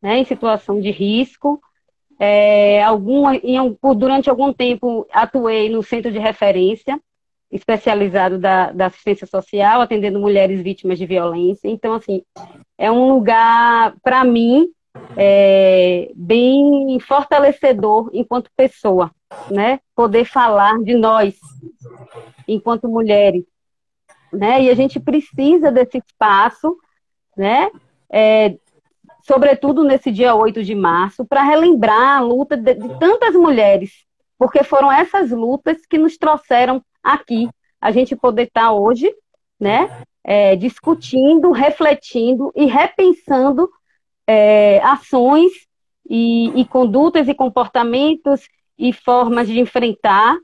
né, 0.00 0.18
em 0.18 0.24
situação 0.24 0.80
de 0.80 0.90
risco. 0.92 1.60
É, 2.20 2.84
alguma, 2.84 3.34
em, 3.34 3.76
durante 3.96 4.30
algum 4.30 4.52
tempo 4.52 5.08
atuei 5.12 5.68
no 5.68 5.82
centro 5.82 6.12
de 6.12 6.20
referência 6.20 7.00
especializado 7.52 8.38
da, 8.38 8.72
da 8.72 8.86
assistência 8.86 9.26
social, 9.26 9.82
atendendo 9.82 10.18
mulheres 10.18 10.62
vítimas 10.62 10.98
de 10.98 11.04
violência. 11.04 11.68
Então, 11.68 11.92
assim, 11.92 12.22
é 12.78 12.90
um 12.90 13.12
lugar, 13.12 13.94
para 14.02 14.24
mim, 14.24 14.70
é, 15.16 16.10
bem 16.14 16.98
fortalecedor 17.00 18.10
enquanto 18.12 18.50
pessoa, 18.56 19.10
né? 19.50 19.80
Poder 19.94 20.24
falar 20.24 20.78
de 20.82 20.94
nós 20.94 21.38
enquanto 22.46 22.88
mulheres, 22.88 23.44
né? 24.32 24.62
E 24.62 24.70
a 24.70 24.74
gente 24.74 24.98
precisa 25.00 25.70
desse 25.70 25.98
espaço, 25.98 26.76
né? 27.36 27.70
É, 28.10 28.56
sobretudo 29.22 29.84
nesse 29.84 30.10
dia 30.10 30.34
8 30.34 30.62
de 30.62 30.74
março, 30.74 31.24
para 31.24 31.42
relembrar 31.42 32.18
a 32.18 32.20
luta 32.20 32.56
de, 32.56 32.74
de 32.74 32.98
tantas 32.98 33.34
mulheres, 33.34 34.04
porque 34.38 34.64
foram 34.64 34.90
essas 34.90 35.30
lutas 35.30 35.86
que 35.86 35.98
nos 35.98 36.16
trouxeram 36.16 36.82
aqui, 37.02 37.48
a 37.80 37.90
gente 37.90 38.14
poder 38.14 38.44
estar 38.44 38.62
tá 38.62 38.72
hoje, 38.72 39.12
né? 39.58 40.04
É, 40.24 40.54
discutindo, 40.54 41.50
refletindo 41.50 42.52
e 42.54 42.66
repensando 42.66 43.68
é, 44.26 44.80
ações 44.82 45.52
e, 46.08 46.60
e, 46.60 46.64
condutas 46.64 47.28
e 47.28 47.34
comportamentos 47.34 48.42
e 48.78 48.92
formas 48.92 49.46
de 49.46 49.58
enfrentar 49.58 50.36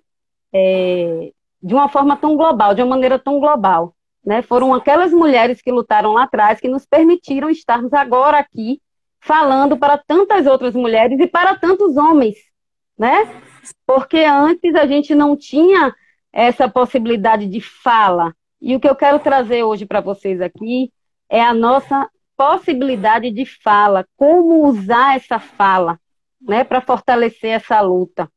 é, 0.52 1.32
de 1.62 1.74
uma 1.74 1.88
forma 1.88 2.16
tão 2.16 2.36
global, 2.36 2.74
de 2.74 2.82
uma 2.82 2.90
maneira 2.90 3.18
tão 3.18 3.40
global. 3.40 3.94
Né? 4.24 4.42
Foram 4.42 4.74
aquelas 4.74 5.12
mulheres 5.12 5.62
que 5.62 5.72
lutaram 5.72 6.12
lá 6.12 6.24
atrás 6.24 6.60
que 6.60 6.68
nos 6.68 6.84
permitiram 6.84 7.48
estarmos 7.50 7.92
agora 7.92 8.38
aqui 8.38 8.80
falando 9.20 9.76
para 9.76 9.98
tantas 9.98 10.46
outras 10.46 10.74
mulheres 10.74 11.18
e 11.18 11.26
para 11.26 11.56
tantos 11.56 11.96
homens, 11.96 12.36
né? 12.96 13.42
Porque 13.86 14.18
antes 14.18 14.74
a 14.74 14.86
gente 14.86 15.14
não 15.14 15.36
tinha 15.36 15.94
essa 16.32 16.68
possibilidade 16.68 17.46
de 17.46 17.60
fala. 17.60 18.32
E 18.60 18.74
o 18.74 18.80
que 18.80 18.88
eu 18.88 18.94
quero 18.94 19.18
trazer 19.18 19.62
hoje 19.64 19.86
para 19.86 20.00
vocês 20.00 20.40
aqui 20.40 20.92
é 21.28 21.40
a 21.42 21.52
nossa 21.52 22.08
possibilidade 22.38 23.32
de 23.32 23.44
fala, 23.44 24.06
como 24.16 24.64
usar 24.64 25.16
essa 25.16 25.40
fala, 25.40 25.98
né, 26.40 26.62
para 26.62 26.80
fortalecer 26.80 27.50
essa 27.50 27.80
luta, 27.80 28.30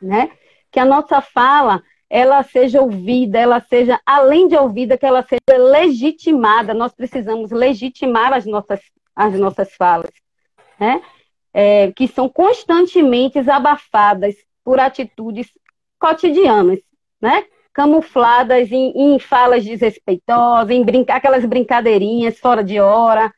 né? 0.00 0.30
Que 0.70 0.78
a 0.78 0.84
nossa 0.84 1.20
fala 1.20 1.82
ela 2.08 2.44
seja 2.44 2.80
ouvida, 2.80 3.40
ela 3.40 3.60
seja 3.60 4.00
além 4.06 4.46
de 4.46 4.56
ouvida, 4.56 4.96
que 4.96 5.04
ela 5.04 5.24
seja 5.24 5.58
legitimada. 5.58 6.72
Nós 6.72 6.94
precisamos 6.94 7.50
legitimar 7.50 8.32
as 8.32 8.46
nossas 8.46 8.80
as 9.16 9.34
nossas 9.34 9.74
falas, 9.74 10.12
né? 10.78 11.02
É, 11.52 11.92
que 11.92 12.06
são 12.06 12.28
constantemente 12.28 13.38
abafadas 13.50 14.34
por 14.64 14.78
atitudes 14.78 15.48
cotidianas, 15.98 16.80
né? 17.20 17.44
Camufladas 17.74 18.70
em, 18.70 18.92
em 18.96 19.18
falas 19.18 19.64
desrespeitosas, 19.64 20.70
em 20.70 20.84
brinca, 20.84 21.14
aquelas 21.14 21.44
brincadeirinhas 21.44 22.38
fora 22.38 22.62
de 22.62 22.80
hora, 22.80 23.32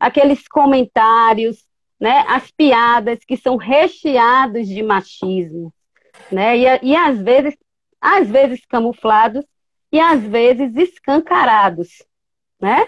aqueles 0.00 0.46
comentários 0.48 1.66
né, 2.00 2.24
as 2.28 2.50
piadas 2.50 3.20
que 3.26 3.36
são 3.36 3.56
recheadas 3.56 4.68
de 4.68 4.82
machismo, 4.82 5.72
né, 6.30 6.56
e, 6.56 6.64
e 6.82 6.96
às 6.96 7.18
vezes, 7.20 7.56
às 8.00 8.28
vezes 8.28 8.64
camuflados 8.66 9.44
e 9.90 9.98
às 9.98 10.22
vezes 10.22 10.74
escancarados, 10.76 12.04
né? 12.60 12.86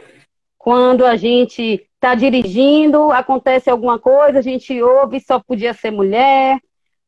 Quando 0.58 1.06
a 1.06 1.16
gente 1.16 1.88
está 1.94 2.14
dirigindo, 2.14 3.10
acontece 3.12 3.70
alguma 3.70 3.98
coisa, 3.98 4.40
a 4.40 4.42
gente 4.42 4.82
ouve 4.82 5.20
só 5.20 5.40
podia 5.40 5.72
ser 5.72 5.90
mulher, 5.90 6.58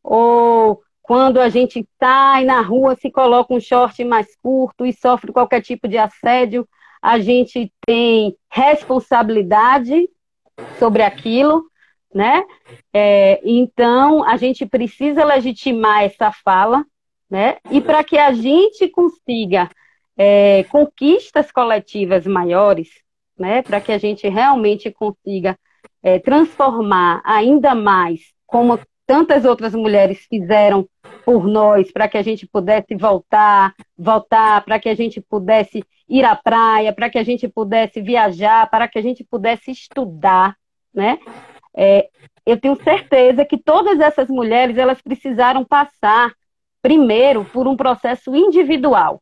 ou 0.03 0.81
quando 1.11 1.41
a 1.41 1.49
gente 1.49 1.85
sai 1.99 2.45
na 2.45 2.61
rua, 2.61 2.95
se 2.95 3.11
coloca 3.11 3.53
um 3.53 3.59
short 3.59 4.05
mais 4.05 4.29
curto 4.37 4.87
e 4.87 4.93
sofre 4.93 5.33
qualquer 5.33 5.61
tipo 5.61 5.89
de 5.89 5.99
assédio, 5.99 6.69
a 7.03 7.19
gente 7.19 7.73
tem 7.85 8.37
responsabilidade 8.49 10.09
sobre 10.79 11.03
aquilo, 11.03 11.65
né? 12.15 12.45
É, 12.95 13.41
então, 13.43 14.23
a 14.23 14.37
gente 14.37 14.65
precisa 14.65 15.25
legitimar 15.25 16.05
essa 16.05 16.31
fala, 16.31 16.87
né? 17.29 17.57
E 17.73 17.81
para 17.81 18.05
que 18.05 18.17
a 18.17 18.33
gente 18.33 18.87
consiga 18.87 19.69
é, 20.17 20.63
conquistas 20.71 21.51
coletivas 21.51 22.25
maiores, 22.25 22.89
né? 23.37 23.63
Para 23.63 23.81
que 23.81 23.91
a 23.91 23.99
gente 23.99 24.29
realmente 24.29 24.93
consiga 24.93 25.59
é, 26.05 26.21
transformar 26.21 27.21
ainda 27.25 27.75
mais, 27.75 28.21
como 28.47 28.79
tantas 29.11 29.45
outras 29.45 29.75
mulheres 29.75 30.25
fizeram 30.31 30.89
por 31.25 31.45
nós, 31.45 31.91
para 31.91 32.07
que 32.07 32.17
a 32.17 32.23
gente 32.23 32.47
pudesse 32.47 32.95
voltar, 32.95 33.75
voltar, 33.99 34.65
para 34.65 34.79
que 34.79 34.89
a 34.89 34.95
gente 34.95 35.21
pudesse 35.21 35.85
ir 36.09 36.25
à 36.25 36.37
praia, 36.37 36.93
para 36.93 37.11
que 37.11 37.19
a 37.19 37.25
gente 37.25 37.49
pudesse 37.49 38.01
viajar, 38.01 38.71
para 38.71 38.87
que 38.87 39.01
a 39.01 39.03
gente 39.03 39.25
pudesse 39.25 39.73
estudar, 39.73 40.55
né? 40.95 41.19
É, 41.77 42.09
eu 42.47 42.57
tenho 42.57 42.81
certeza 42.85 43.45
que 43.45 43.59
todas 43.59 43.99
essas 43.99 44.29
mulheres 44.29 44.79
elas 44.79 45.03
precisaram 45.03 45.65
passar 45.65 46.33
primeiro 46.81 47.45
por 47.45 47.67
um 47.67 47.77
processo 47.77 48.33
individual. 48.37 49.21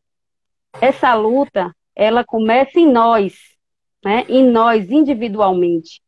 Essa 0.79 1.15
luta 1.15 1.75
ela 1.95 2.23
começa 2.23 2.79
em 2.79 2.85
nós, 2.91 3.39
né? 4.05 4.23
Em 4.29 4.45
nós 4.45 4.91
individualmente, 4.91 5.99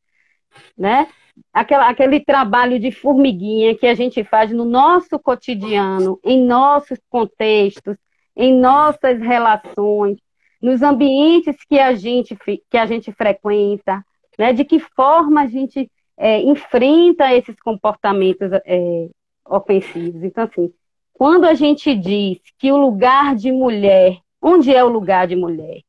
né? 0.78 1.08
Aquela, 1.54 1.90
aquele 1.90 2.20
trabalho 2.20 2.80
de 2.80 2.92
formiguinha 2.92 3.76
que 3.76 3.88
a 3.88 3.94
gente 3.94 4.24
faz 4.24 4.52
no 4.52 4.66
nosso 4.66 5.18
cotidiano, 5.20 6.20
em 6.24 6.46
nossos 6.46 7.00
contextos, 7.10 7.96
em 8.36 8.54
nossas 8.54 9.20
relações, 9.20 10.18
nos 10.62 10.82
ambientes 10.82 11.56
que 11.68 11.80
a 11.80 11.94
gente, 11.96 12.36
que 12.70 12.78
a 12.78 12.86
gente 12.86 13.12
frequenta, 13.12 14.04
né? 14.38 14.54
De 14.54 14.64
que 14.64 14.80
forma 14.80 15.42
a 15.42 15.48
gente 15.48 15.90
é, 16.18 16.40
enfrenta 16.42 17.34
esses 17.34 17.60
comportamentos 17.60 18.52
é, 18.66 19.10
ofensivos. 19.46 20.24
Então, 20.24 20.44
assim, 20.44 20.72
quando 21.14 21.46
a 21.46 21.54
gente 21.54 21.96
diz 21.96 22.40
que 22.58 22.72
o 22.72 22.78
lugar 22.78 23.36
de 23.36 23.52
mulher, 23.52 24.18
onde 24.42 24.74
é 24.74 24.84
o 24.84 24.90
lugar 24.90 25.28
de 25.28 25.36
mulher? 25.36 25.82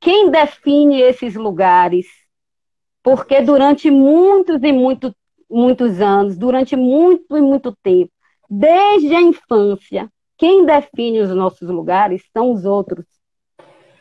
Quem 0.00 0.30
define 0.30 1.00
esses 1.00 1.34
lugares? 1.34 2.06
Porque 3.02 3.40
durante 3.40 3.90
muitos 3.90 4.62
e 4.62 4.72
muito, 4.72 5.14
muitos 5.50 6.00
anos, 6.00 6.36
durante 6.36 6.76
muito 6.76 7.36
e 7.36 7.40
muito 7.40 7.74
tempo, 7.82 8.12
desde 8.48 9.14
a 9.14 9.20
infância, 9.20 10.10
quem 10.36 10.64
define 10.64 11.20
os 11.20 11.30
nossos 11.30 11.68
lugares 11.68 12.22
são 12.32 12.52
os 12.52 12.64
outros, 12.64 13.04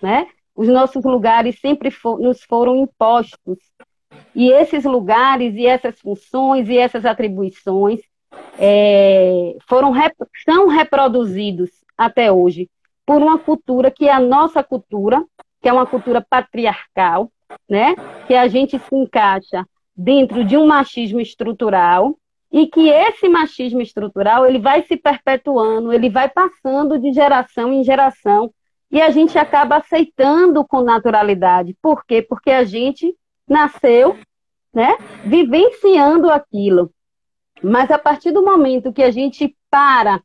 né? 0.01 0.27
Os 0.55 0.67
nossos 0.67 1.03
lugares 1.03 1.59
sempre 1.59 1.91
for, 1.91 2.19
nos 2.19 2.43
foram 2.43 2.75
impostos 2.77 3.57
e 4.33 4.51
esses 4.51 4.83
lugares 4.85 5.55
e 5.55 5.65
essas 5.65 5.99
funções 5.99 6.69
e 6.69 6.77
essas 6.77 7.05
atribuições 7.05 7.99
é, 8.59 9.55
foram 9.67 9.93
são 10.45 10.67
reproduzidos 10.67 11.69
até 11.97 12.31
hoje 12.31 12.69
por 13.05 13.21
uma 13.21 13.39
cultura 13.39 13.89
que 13.89 14.07
é 14.07 14.11
a 14.11 14.19
nossa 14.19 14.63
cultura, 14.63 15.23
que 15.61 15.69
é 15.69 15.73
uma 15.73 15.85
cultura 15.85 16.25
patriarcal, 16.27 17.31
né? 17.69 17.95
Que 18.27 18.35
a 18.35 18.47
gente 18.47 18.77
se 18.79 18.95
encaixa 18.95 19.65
dentro 19.95 20.43
de 20.43 20.57
um 20.57 20.67
machismo 20.67 21.19
estrutural 21.19 22.17
e 22.51 22.67
que 22.67 22.87
esse 22.89 23.27
machismo 23.27 23.81
estrutural 23.81 24.45
ele 24.45 24.59
vai 24.59 24.83
se 24.83 24.95
perpetuando, 24.95 25.91
ele 25.91 26.09
vai 26.09 26.29
passando 26.29 26.97
de 26.97 27.11
geração 27.11 27.73
em 27.73 27.83
geração 27.83 28.51
e 28.89 29.01
a 29.01 29.09
gente 29.09 29.37
acaba 29.37 29.77
aceitando 29.77 30.65
com 30.65 30.81
naturalidade. 30.81 31.75
Por 31.81 32.05
quê? 32.05 32.21
Porque 32.21 32.51
a 32.51 32.63
gente 32.63 33.13
nasceu, 33.47 34.17
né, 34.73 34.97
vivenciando 35.25 36.29
aquilo. 36.29 36.91
Mas 37.61 37.91
a 37.91 37.97
partir 37.97 38.31
do 38.31 38.43
momento 38.43 38.93
que 38.93 39.03
a 39.03 39.11
gente 39.11 39.55
para 39.69 40.21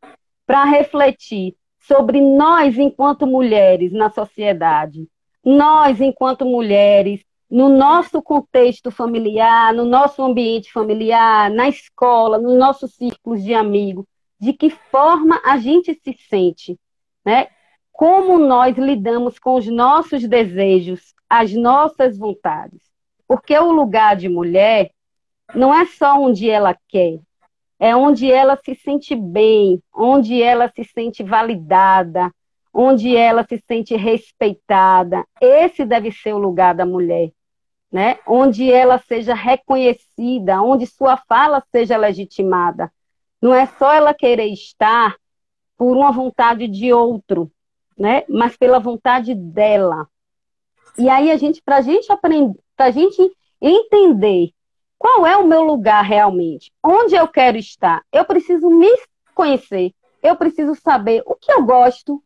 para 0.47 0.65
refletir 0.65 1.57
sobre 1.81 2.21
nós 2.21 2.79
enquanto 2.79 3.27
mulheres 3.27 3.93
na 3.93 4.11
sociedade, 4.11 5.09
nós 5.45 6.01
enquanto 6.01 6.45
mulheres 6.45 7.25
no 7.51 7.69
nosso 7.69 8.23
contexto 8.23 8.91
familiar, 8.91 9.75
no 9.75 9.85
nosso 9.85 10.23
ambiente 10.23 10.73
familiar, 10.73 11.51
na 11.51 11.69
escola, 11.69 12.39
nos 12.39 12.57
nossos 12.57 12.95
círculos 12.95 13.43
de 13.43 13.53
amigos, 13.53 14.07
de 14.41 14.55
que 14.55 14.71
forma 14.71 15.41
a 15.45 15.59
gente 15.59 15.95
se 16.03 16.17
sente, 16.29 16.79
né? 17.25 17.49
Como 17.93 18.39
nós 18.39 18.77
lidamos 18.79 19.39
com 19.39 19.55
os 19.55 19.67
nossos 19.67 20.27
desejos, 20.27 21.15
as 21.29 21.53
nossas 21.53 22.17
vontades. 22.17 22.81
Porque 23.29 23.57
o 23.59 23.71
lugar 23.71 24.17
de 24.17 24.29
mulher 24.29 24.91
não 25.55 25.75
é 25.75 25.85
só 25.85 26.19
onde 26.19 26.49
ela 26.49 26.77
quer, 26.89 27.21
é 27.79 27.95
onde 27.95 28.33
ela 28.33 28.57
se 28.57 28.75
sente 28.75 29.15
bem, 29.15 29.83
onde 29.95 30.43
ela 30.43 30.73
se 30.75 30.85
sente 30.85 31.23
validada, 31.23 32.33
onde 32.73 33.15
ela 33.17 33.45
se 33.45 33.63
sente 33.67 33.95
respeitada. 33.97 35.25
Esse 35.41 35.85
deve 35.85 36.11
ser 36.11 36.33
o 36.33 36.39
lugar 36.39 36.75
da 36.75 36.87
mulher, 36.87 37.31
né? 37.91 38.19
Onde 38.27 38.73
ela 38.73 38.99
seja 38.99 39.35
reconhecida, 39.35 40.63
onde 40.63 40.87
sua 40.87 41.17
fala 41.17 41.63
seja 41.71 41.97
legitimada. 41.97 42.93
Não 43.41 43.55
é 43.55 43.67
só 43.67 43.93
ela 43.93 44.15
querer 44.15 44.47
estar 44.47 45.17
por 45.77 45.97
uma 45.97 46.13
vontade 46.13 46.69
de 46.69 46.93
outro, 46.93 47.51
né? 47.99 48.25
Mas 48.29 48.57
pela 48.57 48.79
vontade 48.79 49.35
dela. 49.35 50.09
E 50.97 51.09
aí 51.09 51.31
a 51.31 51.37
gente, 51.37 51.61
para 51.63 51.81
gente 51.81 52.11
aprender, 52.11 52.59
para 52.77 52.87
a 52.87 52.91
gente 52.91 53.21
entender 53.61 54.51
qual 54.99 55.27
é 55.27 55.37
o 55.37 55.47
meu 55.47 55.63
lugar 55.63 56.05
realmente, 56.05 56.71
onde 56.83 57.15
eu 57.15 57.27
quero 57.27 57.59
estar, 57.59 58.03
eu 58.13 58.25
preciso 58.25 58.71
me 58.71 58.89
conhecer, 59.35 59.93
eu 60.23 60.37
preciso 60.37 60.77
saber 60.77 61.23
o 61.27 61.35
que 61.35 61.51
eu 61.51 61.65
gosto, 61.65 62.23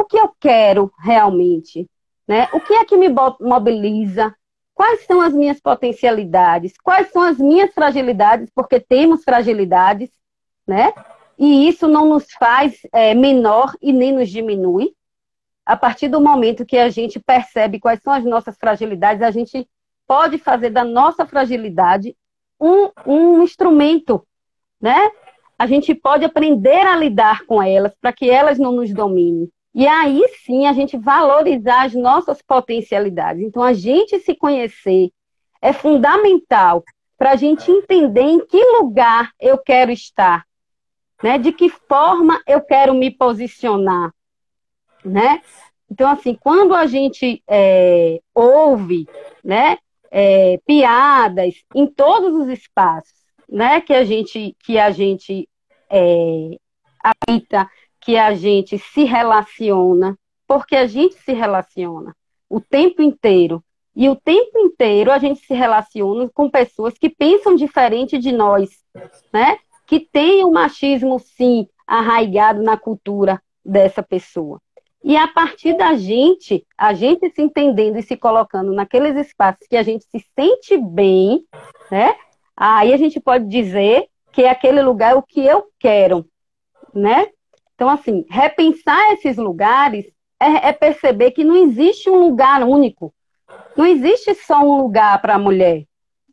o 0.00 0.04
que 0.04 0.18
eu 0.18 0.34
quero 0.40 0.92
realmente, 0.98 1.88
né? 2.26 2.48
O 2.52 2.60
que 2.60 2.72
é 2.72 2.84
que 2.84 2.96
me 2.96 3.08
mobiliza? 3.40 4.34
Quais 4.74 5.04
são 5.04 5.20
as 5.20 5.34
minhas 5.34 5.60
potencialidades? 5.60 6.72
Quais 6.82 7.10
são 7.10 7.22
as 7.22 7.38
minhas 7.38 7.72
fragilidades? 7.74 8.50
Porque 8.54 8.80
temos 8.80 9.22
fragilidades, 9.22 10.10
né? 10.66 10.92
E 11.38 11.68
isso 11.68 11.86
não 11.86 12.06
nos 12.06 12.32
faz 12.32 12.80
é, 12.92 13.14
menor 13.14 13.74
e 13.80 13.92
nem 13.92 14.12
nos 14.12 14.30
diminui. 14.30 14.94
A 15.66 15.76
partir 15.76 16.08
do 16.08 16.20
momento 16.20 16.66
que 16.66 16.78
a 16.78 16.88
gente 16.88 17.20
percebe 17.20 17.78
quais 17.78 18.00
são 18.02 18.12
as 18.12 18.24
nossas 18.24 18.56
fragilidades, 18.56 19.22
a 19.22 19.30
gente 19.30 19.68
pode 20.06 20.38
fazer 20.38 20.70
da 20.70 20.84
nossa 20.84 21.26
fragilidade 21.26 22.16
um, 22.58 22.90
um 23.06 23.42
instrumento, 23.42 24.26
né? 24.80 25.10
A 25.58 25.66
gente 25.66 25.94
pode 25.94 26.24
aprender 26.24 26.86
a 26.86 26.96
lidar 26.96 27.44
com 27.44 27.62
elas 27.62 27.94
para 28.00 28.12
que 28.12 28.30
elas 28.30 28.58
não 28.58 28.72
nos 28.72 28.92
dominem. 28.92 29.50
E 29.74 29.86
aí 29.86 30.22
sim 30.44 30.66
a 30.66 30.72
gente 30.72 30.96
valorizar 30.96 31.84
as 31.84 31.94
nossas 31.94 32.42
potencialidades. 32.42 33.42
Então, 33.42 33.62
a 33.62 33.72
gente 33.72 34.18
se 34.20 34.34
conhecer 34.34 35.10
é 35.62 35.72
fundamental 35.72 36.82
para 37.16 37.32
a 37.32 37.36
gente 37.36 37.70
entender 37.70 38.22
em 38.22 38.44
que 38.46 38.62
lugar 38.78 39.30
eu 39.38 39.58
quero 39.58 39.92
estar, 39.92 40.44
né? 41.22 41.38
De 41.38 41.52
que 41.52 41.68
forma 41.68 42.42
eu 42.46 42.60
quero 42.60 42.94
me 42.94 43.10
posicionar, 43.10 44.12
né? 45.04 45.42
Então, 45.90 46.10
assim, 46.10 46.34
quando 46.34 46.74
a 46.74 46.86
gente 46.86 47.42
é, 47.48 48.20
ouve, 48.34 49.06
né? 49.44 49.76
é, 50.10 50.58
piadas 50.66 51.54
em 51.74 51.86
todos 51.86 52.34
os 52.34 52.48
espaços, 52.48 53.14
né? 53.48 53.80
Que 53.80 53.94
a 53.94 54.04
gente 54.04 54.56
que 54.60 54.78
a 54.78 54.90
gente 54.90 55.48
é, 55.88 56.58
habita, 57.02 57.70
que 58.00 58.16
a 58.16 58.34
gente 58.34 58.78
se 58.78 59.04
relaciona, 59.04 60.16
porque 60.46 60.74
a 60.74 60.86
gente 60.86 61.14
se 61.16 61.32
relaciona 61.32 62.14
o 62.48 62.60
tempo 62.60 63.00
inteiro. 63.00 63.62
E 63.94 64.08
o 64.08 64.16
tempo 64.16 64.58
inteiro 64.58 65.12
a 65.12 65.18
gente 65.18 65.40
se 65.40 65.54
relaciona 65.54 66.28
com 66.32 66.50
pessoas 66.50 66.96
que 66.96 67.08
pensam 67.08 67.54
diferente 67.54 68.18
de 68.18 68.32
nós, 68.32 68.70
né? 69.32 69.58
Que 69.86 70.00
tem 70.00 70.44
o 70.44 70.50
machismo, 70.50 71.18
sim, 71.18 71.68
arraigado 71.86 72.62
na 72.62 72.76
cultura 72.76 73.40
dessa 73.64 74.02
pessoa. 74.02 74.60
E 75.02 75.16
a 75.16 75.26
partir 75.26 75.76
da 75.76 75.94
gente, 75.94 76.66
a 76.76 76.92
gente 76.92 77.30
se 77.30 77.40
entendendo 77.40 77.96
e 77.96 78.02
se 78.02 78.16
colocando 78.16 78.72
naqueles 78.72 79.16
espaços 79.16 79.66
que 79.66 79.76
a 79.76 79.82
gente 79.82 80.04
se 80.04 80.24
sente 80.38 80.76
bem, 80.76 81.44
né? 81.90 82.14
aí 82.56 82.92
a 82.92 82.96
gente 82.96 83.18
pode 83.18 83.46
dizer 83.46 84.06
que 84.32 84.44
aquele 84.44 84.82
lugar 84.82 85.12
é 85.12 85.14
o 85.14 85.22
que 85.22 85.44
eu 85.44 85.66
quero, 85.78 86.28
né? 86.94 87.26
Então, 87.80 87.88
assim, 87.88 88.26
repensar 88.28 89.14
esses 89.14 89.38
lugares 89.38 90.04
é, 90.38 90.68
é 90.68 90.72
perceber 90.72 91.30
que 91.30 91.42
não 91.42 91.56
existe 91.56 92.10
um 92.10 92.20
lugar 92.20 92.62
único. 92.62 93.10
Não 93.74 93.86
existe 93.86 94.34
só 94.34 94.60
um 94.60 94.82
lugar 94.82 95.18
para 95.22 95.36
a 95.36 95.38
mulher, 95.38 95.86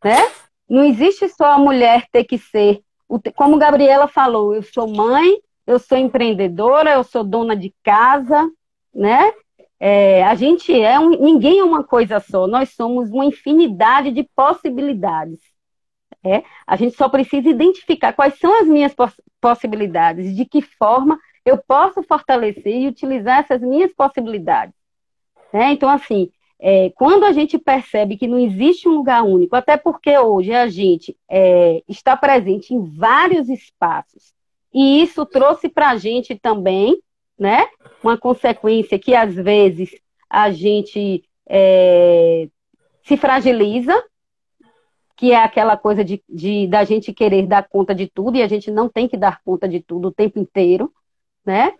né? 0.03 0.17
Não 0.69 0.83
existe 0.83 1.29
só 1.29 1.53
a 1.53 1.57
mulher 1.57 2.05
ter 2.11 2.25
que 2.25 2.37
ser, 2.37 2.81
como 3.33 3.57
Gabriela 3.57 4.09
falou, 4.09 4.53
eu 4.53 4.61
sou 4.61 4.89
mãe, 4.89 5.37
eu 5.65 5.79
sou 5.79 5.97
empreendedora, 5.97 6.95
eu 6.95 7.03
sou 7.05 7.23
dona 7.23 7.55
de 7.55 7.73
casa, 7.81 8.45
né? 8.93 9.31
É, 9.79 10.25
a 10.25 10.35
gente 10.35 10.77
é 10.77 10.99
um, 10.99 11.11
ninguém 11.11 11.59
é 11.59 11.63
uma 11.63 11.81
coisa 11.81 12.19
só, 12.19 12.45
nós 12.45 12.71
somos 12.71 13.09
uma 13.09 13.23
infinidade 13.23 14.11
de 14.11 14.27
possibilidades. 14.35 15.39
É? 16.25 16.43
A 16.65 16.75
gente 16.75 16.97
só 16.97 17.07
precisa 17.07 17.47
identificar 17.47 18.11
quais 18.11 18.37
são 18.37 18.59
as 18.59 18.67
minhas 18.67 18.93
poss 18.93 19.13
possibilidades, 19.39 20.35
de 20.35 20.43
que 20.43 20.61
forma 20.61 21.17
eu 21.47 21.57
posso 21.57 22.03
fortalecer 22.03 22.75
e 22.75 22.87
utilizar 22.87 23.39
essas 23.39 23.61
minhas 23.61 23.93
possibilidades. 23.93 24.75
É? 25.53 25.71
Então, 25.71 25.89
assim, 25.89 26.29
é, 26.59 26.89
quando 26.89 27.23
a 27.23 27.31
gente 27.31 27.57
percebe 27.57 28.17
que 28.17 28.27
não 28.27 28.37
existe 28.37 28.89
um 28.89 28.95
lugar 28.95 29.23
único, 29.23 29.55
até 29.55 29.77
porque 29.77 30.17
hoje 30.17 30.53
a 30.53 30.67
gente 30.67 31.17
é, 31.29 31.81
está 31.87 32.17
presente 32.17 32.73
em 32.73 32.83
vários 32.83 33.47
espaços, 33.47 34.33
e 34.73 35.01
isso 35.01 35.25
trouxe 35.25 35.69
para 35.69 35.91
a 35.91 35.97
gente 35.97 36.35
também, 36.35 37.01
né, 37.39 37.65
uma 38.03 38.17
consequência 38.17 38.99
que 38.99 39.15
às 39.15 39.33
vezes 39.33 39.91
a 40.29 40.51
gente 40.51 41.23
é, 41.47 42.49
se 43.03 43.15
fragiliza, 43.15 44.03
que 45.15 45.31
é 45.31 45.37
aquela 45.37 45.77
coisa 45.77 46.03
de, 46.03 46.21
de, 46.27 46.67
da 46.67 46.83
gente 46.83 47.13
querer 47.13 47.47
dar 47.47 47.67
conta 47.69 47.95
de 47.95 48.07
tudo, 48.07 48.35
e 48.35 48.41
a 48.41 48.47
gente 48.47 48.69
não 48.69 48.89
tem 48.89 49.07
que 49.07 49.15
dar 49.15 49.41
conta 49.45 49.67
de 49.67 49.79
tudo 49.79 50.09
o 50.09 50.13
tempo 50.13 50.39
inteiro, 50.39 50.91
né? 51.47 51.73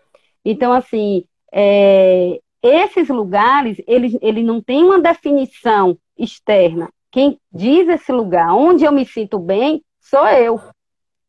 Então, 0.44 0.72
assim, 0.72 1.26
é, 1.52 2.40
esses 2.64 3.10
lugares, 3.10 3.78
ele, 3.86 4.18
ele 4.22 4.42
não 4.42 4.62
tem 4.62 4.84
uma 4.84 5.00
definição 5.00 5.98
externa. 6.18 6.90
Quem 7.12 7.38
diz 7.52 7.88
esse 7.90 8.12
lugar, 8.12 8.54
onde 8.56 8.86
eu 8.86 8.92
me 8.92 9.06
sinto 9.06 9.38
bem, 9.38 9.84
sou 10.00 10.26
eu, 10.28 10.60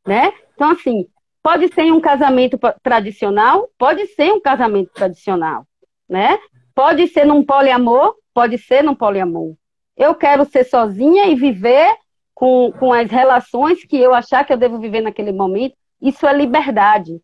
né? 0.06 0.32
Então, 0.54 0.70
assim, 0.70 1.06
pode 1.42 1.72
ser 1.74 1.92
um 1.92 2.00
casamento 2.00 2.58
tradicional, 2.82 3.68
pode 3.76 4.06
ser 4.06 4.32
um 4.32 4.40
casamento 4.40 4.92
tradicional, 4.92 5.66
né? 6.08 6.38
Pode 6.74 7.08
ser 7.08 7.24
num 7.24 7.44
poliamor, 7.44 8.14
pode 8.32 8.56
ser 8.56 8.84
num 8.84 8.94
poliamor. 8.94 9.54
Eu 9.96 10.14
quero 10.14 10.44
ser 10.44 10.64
sozinha 10.64 11.26
e 11.26 11.34
viver 11.34 11.96
com, 12.32 12.72
com 12.78 12.92
as 12.92 13.10
relações 13.10 13.84
que 13.84 13.96
eu 13.96 14.14
achar 14.14 14.44
que 14.44 14.52
eu 14.52 14.56
devo 14.56 14.78
viver 14.78 15.00
naquele 15.00 15.32
momento. 15.32 15.74
Isso 16.00 16.24
é 16.24 16.32
liberdade. 16.32 17.20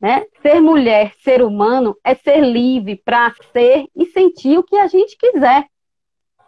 Né? 0.00 0.24
Ser 0.42 0.60
mulher, 0.60 1.12
ser 1.22 1.42
humano, 1.42 1.96
é 2.04 2.14
ser 2.14 2.40
livre 2.40 2.96
para 2.96 3.34
ser 3.52 3.86
e 3.96 4.06
sentir 4.06 4.58
o 4.58 4.62
que 4.62 4.76
a 4.76 4.86
gente 4.86 5.16
quiser. 5.16 5.66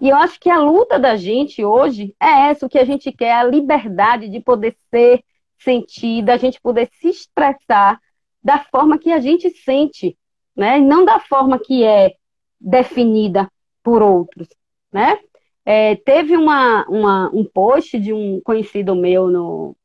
E 0.00 0.08
eu 0.08 0.16
acho 0.16 0.40
que 0.40 0.48
a 0.48 0.58
luta 0.58 0.98
da 0.98 1.16
gente 1.16 1.64
hoje 1.64 2.14
é 2.18 2.50
essa, 2.50 2.64
o 2.64 2.68
que 2.68 2.78
a 2.78 2.84
gente 2.84 3.12
quer, 3.12 3.32
a 3.32 3.44
liberdade 3.44 4.28
de 4.28 4.40
poder 4.40 4.76
ser, 4.88 5.22
sentir, 5.58 6.22
da 6.24 6.36
gente 6.38 6.60
poder 6.60 6.88
se 7.00 7.08
expressar 7.08 8.00
da 8.42 8.58
forma 8.58 8.98
que 8.98 9.12
a 9.12 9.20
gente 9.20 9.50
sente, 9.50 10.16
né? 10.56 10.78
Não 10.78 11.04
da 11.04 11.20
forma 11.20 11.58
que 11.58 11.84
é 11.84 12.14
definida 12.58 13.50
por 13.82 14.00
outros, 14.02 14.48
né? 14.90 15.18
É, 15.64 15.96
teve 15.96 16.34
uma, 16.34 16.86
uma, 16.88 17.30
um 17.34 17.44
post 17.44 17.98
de 18.00 18.12
um 18.12 18.40
conhecido 18.42 18.94
meu 18.96 19.28
no, 19.28 19.76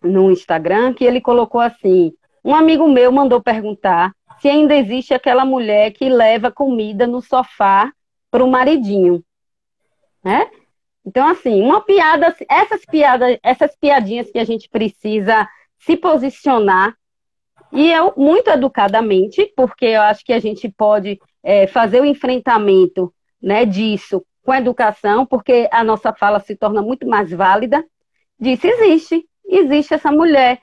no 0.00 0.30
Instagram 0.30 0.94
que 0.94 1.04
ele 1.04 1.20
colocou 1.20 1.60
assim: 1.60 2.12
um 2.44 2.54
amigo 2.54 2.88
meu 2.88 3.12
mandou 3.12 3.42
perguntar 3.42 4.12
se 4.40 4.48
ainda 4.48 4.74
existe 4.74 5.14
aquela 5.14 5.44
mulher 5.44 5.92
que 5.92 6.08
leva 6.08 6.50
comida 6.50 7.06
no 7.06 7.22
sofá 7.22 7.92
para 8.30 8.44
o 8.44 8.50
maridinho, 8.50 9.22
né? 10.24 10.50
Então, 11.04 11.26
assim, 11.26 11.60
uma 11.60 11.80
piada, 11.80 12.34
essas 12.48 12.84
piadas, 12.84 13.38
essas 13.42 13.76
piadinhas 13.76 14.30
que 14.30 14.38
a 14.38 14.44
gente 14.44 14.68
precisa 14.68 15.48
se 15.78 15.96
posicionar 15.96 16.96
e 17.72 17.90
eu 17.90 18.12
muito 18.16 18.48
educadamente, 18.50 19.52
porque 19.56 19.86
eu 19.86 20.02
acho 20.02 20.24
que 20.24 20.32
a 20.32 20.38
gente 20.38 20.68
pode 20.68 21.20
é, 21.42 21.66
fazer 21.66 22.00
o 22.00 22.04
enfrentamento, 22.04 23.12
né, 23.40 23.64
disso 23.64 24.24
com 24.44 24.54
educação, 24.54 25.24
porque 25.24 25.68
a 25.70 25.82
nossa 25.84 26.12
fala 26.12 26.40
se 26.40 26.56
torna 26.56 26.82
muito 26.82 27.06
mais 27.06 27.30
válida. 27.30 27.84
Disse 28.38 28.66
existe, 28.66 29.24
existe 29.46 29.94
essa 29.94 30.10
mulher, 30.10 30.60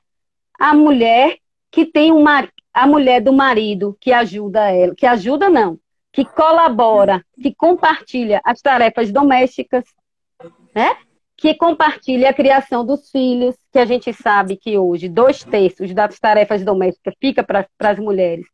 a 0.60 0.74
mulher 0.74 1.38
que 1.72 1.86
tem 1.86 2.12
uma, 2.12 2.48
a 2.74 2.88
mulher 2.88 3.22
do 3.22 3.34
marido 3.34 3.98
que 4.00 4.12
ajuda 4.12 4.72
ela, 4.72 4.96
que 4.96 5.06
ajuda 5.06 5.50
não, 5.50 5.80
que 6.12 6.26
colabora, 6.26 7.24
que 7.42 7.54
compartilha 7.54 8.42
as 8.44 8.62
tarefas 8.62 9.12
domésticas, 9.12 9.86
né? 10.74 10.96
que 11.40 11.54
compartilha 11.56 12.30
a 12.30 12.34
criação 12.34 12.86
dos 12.86 13.10
filhos, 13.10 13.56
que 13.72 13.80
a 13.80 13.86
gente 13.86 14.12
sabe 14.12 14.58
que 14.58 14.78
hoje 14.78 15.08
dois 15.08 15.42
terços 15.42 15.94
das 15.94 16.20
tarefas 16.20 16.66
domésticas 16.66 17.14
fica 17.20 17.42
para 17.42 17.66
as 17.80 17.98
mulheres. 17.98 18.46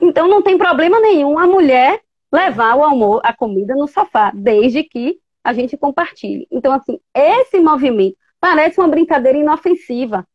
Então 0.00 0.28
não 0.28 0.42
tem 0.42 0.58
problema 0.58 1.00
nenhum 1.00 1.38
a 1.38 1.46
mulher 1.46 2.00
levar 2.30 2.76
o 2.76 2.84
almoço, 2.84 3.22
a 3.24 3.32
comida 3.32 3.74
no 3.74 3.88
sofá, 3.88 4.30
desde 4.34 4.82
que 4.82 5.18
a 5.42 5.54
gente 5.54 5.76
compartilhe. 5.76 6.46
Então, 6.50 6.72
assim, 6.72 6.98
esse 7.14 7.58
movimento 7.58 8.16
parece 8.38 8.78
uma 8.78 8.88
brincadeira 8.88 9.38
inofensiva, 9.38 10.26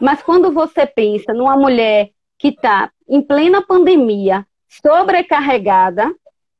mas 0.00 0.22
quando 0.22 0.52
você 0.52 0.86
pensa 0.86 1.32
numa 1.32 1.56
mulher 1.56 2.10
que 2.38 2.48
está 2.48 2.90
em 3.08 3.20
plena 3.20 3.64
pandemia, 3.64 4.46
sobrecarregada, 4.68 6.14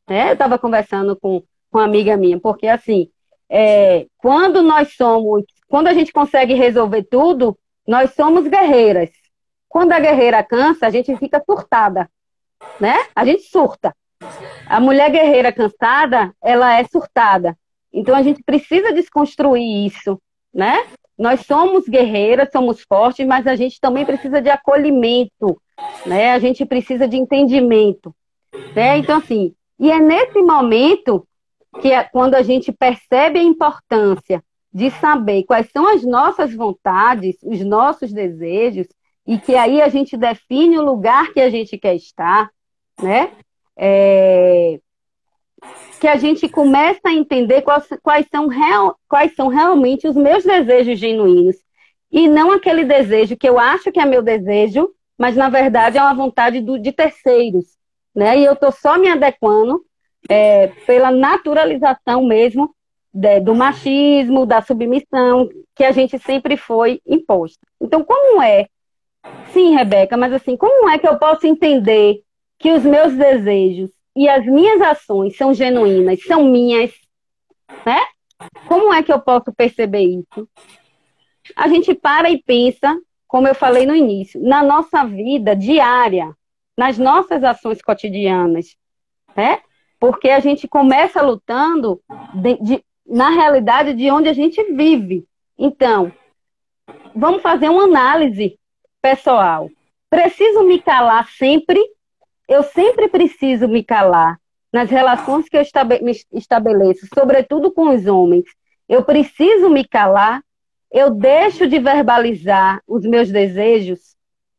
né? 0.09 0.31
Eu 0.31 0.33
estava 0.33 0.59
conversando 0.59 1.14
com, 1.16 1.43
com 1.70 1.79
uma 1.79 1.85
amiga 1.85 2.16
minha, 2.16 2.41
porque 2.41 2.66
assim, 2.66 3.11
é, 3.49 4.07
quando 4.16 4.62
nós 4.62 4.95
somos, 4.95 5.45
quando 5.68 5.87
a 5.89 5.95
gente 5.95 6.12
consegue 6.12 6.55
resolver 6.55 7.05
tudo, 7.05 7.57
nós 7.87 8.14
somos 8.14 8.47
guerreiras. 8.49 9.11
Quando 9.68 9.93
a 9.93 10.01
guerreira 10.01 10.43
cansa, 10.43 10.87
a 10.87 10.91
gente 10.91 11.14
fica 11.16 11.43
surtada, 11.45 12.11
né? 12.81 12.97
A 13.14 13.24
gente 13.24 13.43
surta. 13.43 13.95
A 14.66 14.81
mulher 14.81 15.11
guerreira 15.11 15.53
cansada, 15.53 16.35
ela 16.43 16.79
é 16.79 16.85
surtada. 16.85 17.57
Então 17.93 18.14
a 18.14 18.22
gente 18.22 18.43
precisa 18.43 18.93
desconstruir 18.93 19.87
isso, 19.87 20.20
né? 20.53 20.87
Nós 21.19 21.41
somos 21.41 21.89
guerreiras, 21.89 22.51
somos 22.53 22.81
fortes, 22.83 23.27
mas 23.27 23.47
a 23.47 23.57
gente 23.57 23.81
também 23.81 24.05
precisa 24.05 24.41
de 24.41 24.49
acolhimento, 24.49 25.61
né? 26.07 26.33
A 26.33 26.39
gente 26.39 26.64
precisa 26.64 27.09
de 27.09 27.16
entendimento, 27.16 28.14
né? 28.75 28.99
Então, 28.99 29.19
assim, 29.19 29.53
e 29.79 29.91
é 29.91 29.99
nesse 29.99 30.41
momento 30.41 31.27
que 31.81 31.93
é 31.93 32.05
quando 32.05 32.35
a 32.35 32.43
gente 32.43 32.73
percebe 32.73 33.39
a 33.39 33.43
importância 33.43 34.43
de 34.73 34.91
saber 34.91 35.45
quais 35.45 35.69
são 35.71 35.89
as 35.89 36.05
nossas 36.05 36.55
vontades, 36.55 37.37
os 37.43 37.61
nossos 37.64 38.12
desejos, 38.12 38.87
e 39.27 39.39
que 39.39 39.55
aí 39.55 39.83
a 39.83 39.89
gente 39.89 40.16
define 40.16 40.79
o 40.79 40.85
lugar 40.85 41.33
que 41.33 41.41
a 41.41 41.51
gente 41.51 41.77
quer 41.77 41.95
estar, 41.95 42.49
né? 43.03 43.33
É, 43.77 44.81
que 46.01 46.07
a 46.07 46.17
gente 46.17 46.49
começa 46.49 47.01
a 47.07 47.13
entender 47.13 47.63
quais, 47.63 47.87
quais, 48.03 48.27
são 48.31 48.47
real, 48.47 48.97
quais 49.09 49.35
são 49.35 49.49
realmente 49.49 50.07
os 50.07 50.17
meus 50.17 50.45
desejos 50.45 50.99
genuínos. 50.99 51.57
E 52.11 52.29
não 52.29 52.53
aquele 52.53 52.85
desejo 52.85 53.37
que 53.37 53.49
eu 53.49 53.59
acho 53.59 53.93
que 53.93 54.01
é 54.01 54.05
meu 54.05 54.23
desejo, 54.23 54.91
mas 55.19 55.37
na 55.37 55.49
verdade 55.49 55.99
é 55.99 56.03
uma 56.03 56.15
vontade 56.15 56.61
do, 56.61 56.79
de 56.79 56.93
terceiros. 56.93 57.77
Né? 58.15 58.39
E 58.39 58.45
eu 58.45 58.55
estou 58.55 58.73
só 58.73 58.97
me 58.97 59.09
adequando 59.09 59.85
é, 60.29 60.69
pela 60.87 61.11
naturalização 61.11 62.25
mesmo 62.25 62.75
de, 63.13 63.41
do 63.41 63.55
machismo, 63.55 64.47
da 64.47 64.63
submissão, 64.63 65.49
que 65.75 65.85
a 65.85 65.93
gente 65.93 66.19
sempre 66.19 66.57
foi 66.57 67.01
imposto. 67.07 67.59
Então, 67.81 68.05
como 68.05 68.41
é? 68.43 68.67
Sim, 69.53 69.75
Rebeca, 69.75 70.17
mas 70.17 70.33
assim, 70.33 70.57
como 70.57 70.89
é 70.89 70.99
que 70.99 71.09
eu 71.09 71.19
posso 71.19 71.47
entender 71.47 72.23
que 72.59 72.73
os 72.73 72.85
meus 72.85 73.13
desejos 73.15 73.91
e 74.19 74.29
as 74.29 74.45
minhas 74.45 74.81
ações 74.81 75.37
são 75.37 75.55
genuínas, 75.55 76.25
são 76.25 76.43
minhas, 76.43 76.91
né? 77.87 78.01
Como 78.66 78.93
é 78.93 79.01
que 79.01 79.12
eu 79.12 79.21
posso 79.21 79.53
perceber 79.53 80.03
isso? 80.03 80.49
A 81.55 81.69
gente 81.69 81.95
para 81.95 82.29
e 82.29 82.43
pensa, 82.43 82.99
como 83.29 83.47
eu 83.47 83.55
falei 83.55 83.87
no 83.87 83.95
início, 83.95 84.43
na 84.43 84.61
nossa 84.61 85.05
vida 85.05 85.55
diária, 85.55 86.35
nas 86.77 86.99
nossas 86.99 87.45
ações 87.45 87.81
cotidianas, 87.81 88.77
né? 89.37 89.61
Porque 90.01 90.31
a 90.31 90.41
gente 90.41 90.66
começa 90.66 91.23
lutando 91.23 92.03
de, 92.35 92.57
de, 92.57 92.85
na 93.07 93.31
realidade 93.31 93.95
de 93.95 94.11
onde 94.11 94.29
a 94.29 94.33
gente 94.33 94.61
vive. 94.73 95.29
Então, 95.57 96.11
vamos 97.14 97.41
fazer 97.41 97.69
uma 97.69 97.85
análise 97.85 98.59
pessoal. 99.01 99.71
Preciso 100.11 100.64
me 100.64 100.83
calar 100.83 101.29
sempre 101.31 101.81
eu 102.49 102.62
sempre 102.62 103.09
preciso 103.09 103.68
me 103.68 103.84
calar 103.84 104.40
nas 104.72 104.90
relações 104.90 105.49
que 105.49 105.57
eu 105.57 105.62
estabeleço, 106.32 107.07
sobretudo 107.14 107.70
com 107.70 107.94
os 107.94 108.07
homens. 108.07 108.44
Eu 108.88 109.05
preciso 109.05 109.68
me 109.68 109.86
calar. 109.86 110.42
eu 110.90 111.11
deixo 111.11 111.68
de 111.68 111.78
verbalizar 111.78 112.80
os 112.86 113.05
meus 113.05 113.30
desejos 113.30 114.16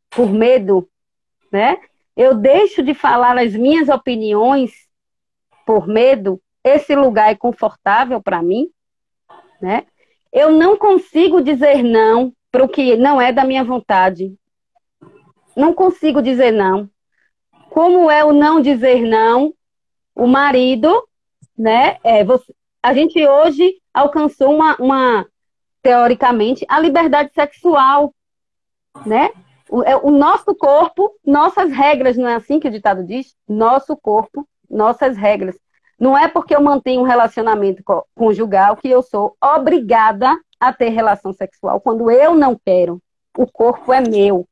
por 0.08 0.30
medo, 0.30 0.88
né? 1.50 1.76
Eu 2.16 2.36
deixo 2.36 2.82
de 2.84 2.94
falar 2.94 3.36
as 3.36 3.52
minhas 3.52 3.88
opiniões 3.88 4.70
por 5.66 5.88
medo. 5.88 6.40
Esse 6.62 6.94
lugar 6.94 7.30
é 7.30 7.34
confortável 7.34 8.22
para 8.22 8.40
mim, 8.40 8.70
né? 9.60 9.86
Eu 10.32 10.52
não 10.52 10.76
consigo 10.76 11.40
dizer 11.40 11.82
não 11.82 12.32
para 12.52 12.64
o 12.64 12.68
que 12.68 12.96
não 12.96 13.20
é 13.20 13.32
da 13.32 13.44
minha 13.44 13.64
vontade. 13.64 14.32
Não 15.56 15.72
consigo 15.72 16.22
dizer 16.22 16.52
não. 16.52 16.88
Como 17.70 18.10
é 18.10 18.24
o 18.24 18.32
não 18.32 18.60
dizer 18.60 19.00
não? 19.02 19.54
O 20.14 20.26
marido, 20.26 21.06
né? 21.56 21.98
É, 22.02 22.24
você, 22.24 22.52
a 22.82 22.92
gente 22.92 23.24
hoje 23.24 23.74
alcançou 23.94 24.52
uma, 24.52 24.76
uma, 24.76 25.26
teoricamente, 25.80 26.66
a 26.68 26.80
liberdade 26.80 27.32
sexual, 27.32 28.12
né? 29.06 29.30
O, 29.68 29.84
é, 29.84 29.96
o 29.96 30.10
nosso 30.10 30.52
corpo, 30.54 31.14
nossas 31.24 31.70
regras, 31.70 32.16
não 32.16 32.28
é 32.28 32.34
assim 32.34 32.58
que 32.58 32.66
o 32.66 32.72
ditado 32.72 33.04
diz? 33.04 33.36
Nosso 33.48 33.96
corpo, 33.96 34.46
nossas 34.68 35.16
regras. 35.16 35.56
Não 35.98 36.18
é 36.18 36.26
porque 36.26 36.56
eu 36.56 36.60
mantenho 36.60 37.02
um 37.02 37.06
relacionamento 37.06 37.84
conjugal 38.16 38.76
que 38.76 38.88
eu 38.88 39.00
sou 39.00 39.36
obrigada 39.40 40.36
a 40.58 40.72
ter 40.72 40.88
relação 40.88 41.32
sexual 41.32 41.80
quando 41.80 42.10
eu 42.10 42.34
não 42.34 42.58
quero. 42.64 43.00
O 43.38 43.46
corpo 43.46 43.92
é 43.92 44.00
meu. 44.00 44.44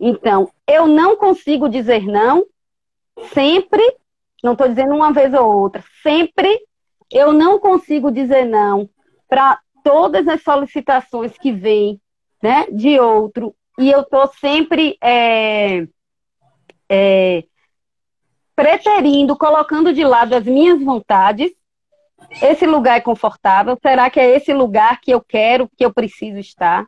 Então, 0.00 0.50
eu 0.66 0.86
não 0.86 1.14
consigo 1.16 1.68
dizer 1.68 2.06
não 2.06 2.46
sempre, 3.32 3.82
não 4.42 4.52
estou 4.52 4.68
dizendo 4.68 4.94
uma 4.94 5.12
vez 5.12 5.32
ou 5.34 5.60
outra, 5.60 5.82
sempre 6.02 6.60
eu 7.10 7.32
não 7.32 7.58
consigo 7.58 8.10
dizer 8.10 8.44
não 8.44 8.88
para 9.28 9.60
todas 9.82 10.26
as 10.26 10.42
solicitações 10.42 11.36
que 11.38 11.52
vêm 11.52 12.00
né, 12.42 12.66
de 12.70 12.98
outro, 12.98 13.54
e 13.78 13.90
eu 13.90 14.00
estou 14.00 14.26
sempre 14.28 14.96
é, 15.02 15.86
é, 16.88 17.44
preterindo, 18.54 19.36
colocando 19.36 19.92
de 19.92 20.04
lado 20.04 20.34
as 20.34 20.44
minhas 20.44 20.82
vontades. 20.82 21.52
Esse 22.42 22.66
lugar 22.66 22.96
é 22.96 23.00
confortável? 23.00 23.76
Será 23.82 24.08
que 24.08 24.20
é 24.20 24.36
esse 24.36 24.52
lugar 24.52 25.00
que 25.00 25.10
eu 25.10 25.20
quero, 25.20 25.68
que 25.76 25.84
eu 25.84 25.92
preciso 25.92 26.38
estar? 26.38 26.86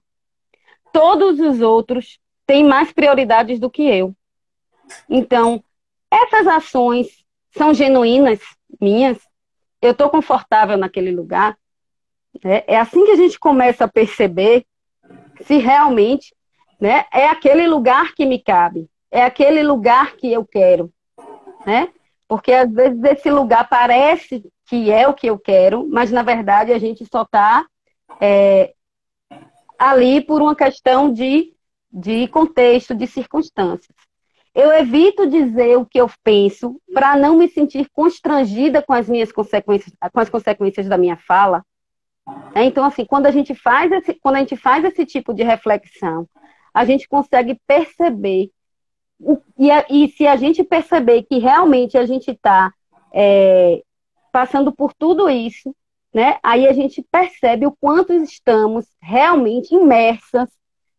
Todos 0.92 1.40
os 1.40 1.60
outros 1.60 2.18
têm 2.46 2.64
mais 2.64 2.92
prioridades 2.92 3.58
do 3.58 3.70
que 3.70 3.82
eu. 3.82 4.14
Então, 5.08 5.62
essas 6.24 6.46
ações 6.46 7.06
são 7.56 7.74
genuínas 7.74 8.40
minhas? 8.80 9.18
Eu 9.80 9.92
estou 9.92 10.08
confortável 10.08 10.76
naquele 10.76 11.10
lugar? 11.10 11.56
É, 12.44 12.74
é 12.74 12.78
assim 12.78 13.04
que 13.04 13.12
a 13.12 13.16
gente 13.16 13.38
começa 13.38 13.84
a 13.84 13.88
perceber 13.88 14.64
se 15.42 15.58
realmente 15.58 16.34
né, 16.80 17.04
é 17.12 17.28
aquele 17.28 17.66
lugar 17.66 18.14
que 18.14 18.26
me 18.26 18.38
cabe, 18.38 18.88
é 19.10 19.22
aquele 19.22 19.62
lugar 19.62 20.16
que 20.16 20.32
eu 20.32 20.44
quero. 20.44 20.92
Né? 21.64 21.88
Porque 22.28 22.52
às 22.52 22.70
vezes 22.70 23.02
esse 23.04 23.30
lugar 23.30 23.68
parece 23.68 24.44
que 24.66 24.90
é 24.90 25.06
o 25.08 25.14
que 25.14 25.28
eu 25.28 25.38
quero, 25.38 25.88
mas 25.88 26.10
na 26.10 26.22
verdade 26.22 26.72
a 26.72 26.78
gente 26.78 27.06
só 27.06 27.22
está 27.22 27.66
é, 28.20 28.74
ali 29.78 30.20
por 30.20 30.42
uma 30.42 30.54
questão 30.54 31.12
de, 31.12 31.54
de 31.90 32.28
contexto, 32.28 32.94
de 32.94 33.06
circunstâncias. 33.06 33.95
Eu 34.56 34.72
evito 34.72 35.26
dizer 35.26 35.76
o 35.76 35.84
que 35.84 36.00
eu 36.00 36.10
penso 36.24 36.80
para 36.94 37.14
não 37.14 37.36
me 37.36 37.46
sentir 37.46 37.90
constrangida 37.92 38.80
com 38.80 38.94
as 38.94 39.06
minhas 39.06 39.30
consequências, 39.30 39.92
com 40.10 40.18
as 40.18 40.30
consequências 40.30 40.88
da 40.88 40.96
minha 40.96 41.18
fala, 41.18 41.62
é, 42.54 42.64
então, 42.64 42.82
assim, 42.82 43.04
quando 43.04 43.26
a 43.26 43.30
gente 43.30 43.54
faz 43.54 43.92
esse, 43.92 44.14
quando 44.14 44.36
a 44.36 44.38
gente 44.38 44.56
faz 44.56 44.82
esse 44.82 45.04
tipo 45.04 45.34
de 45.34 45.42
reflexão, 45.42 46.26
a 46.72 46.86
gente 46.86 47.06
consegue 47.06 47.60
perceber 47.66 48.50
o, 49.20 49.36
e, 49.58 49.70
a, 49.70 49.84
e, 49.90 50.08
se 50.08 50.26
a 50.26 50.36
gente 50.36 50.64
perceber 50.64 51.24
que 51.24 51.38
realmente 51.38 51.98
a 51.98 52.06
gente 52.06 52.30
está 52.30 52.72
é, 53.12 53.82
passando 54.32 54.72
por 54.72 54.94
tudo 54.94 55.28
isso, 55.28 55.76
né? 56.14 56.38
Aí 56.42 56.66
a 56.66 56.72
gente 56.72 57.06
percebe 57.10 57.66
o 57.66 57.76
quanto 57.78 58.14
estamos 58.14 58.86
realmente 59.02 59.74
imersas 59.74 60.48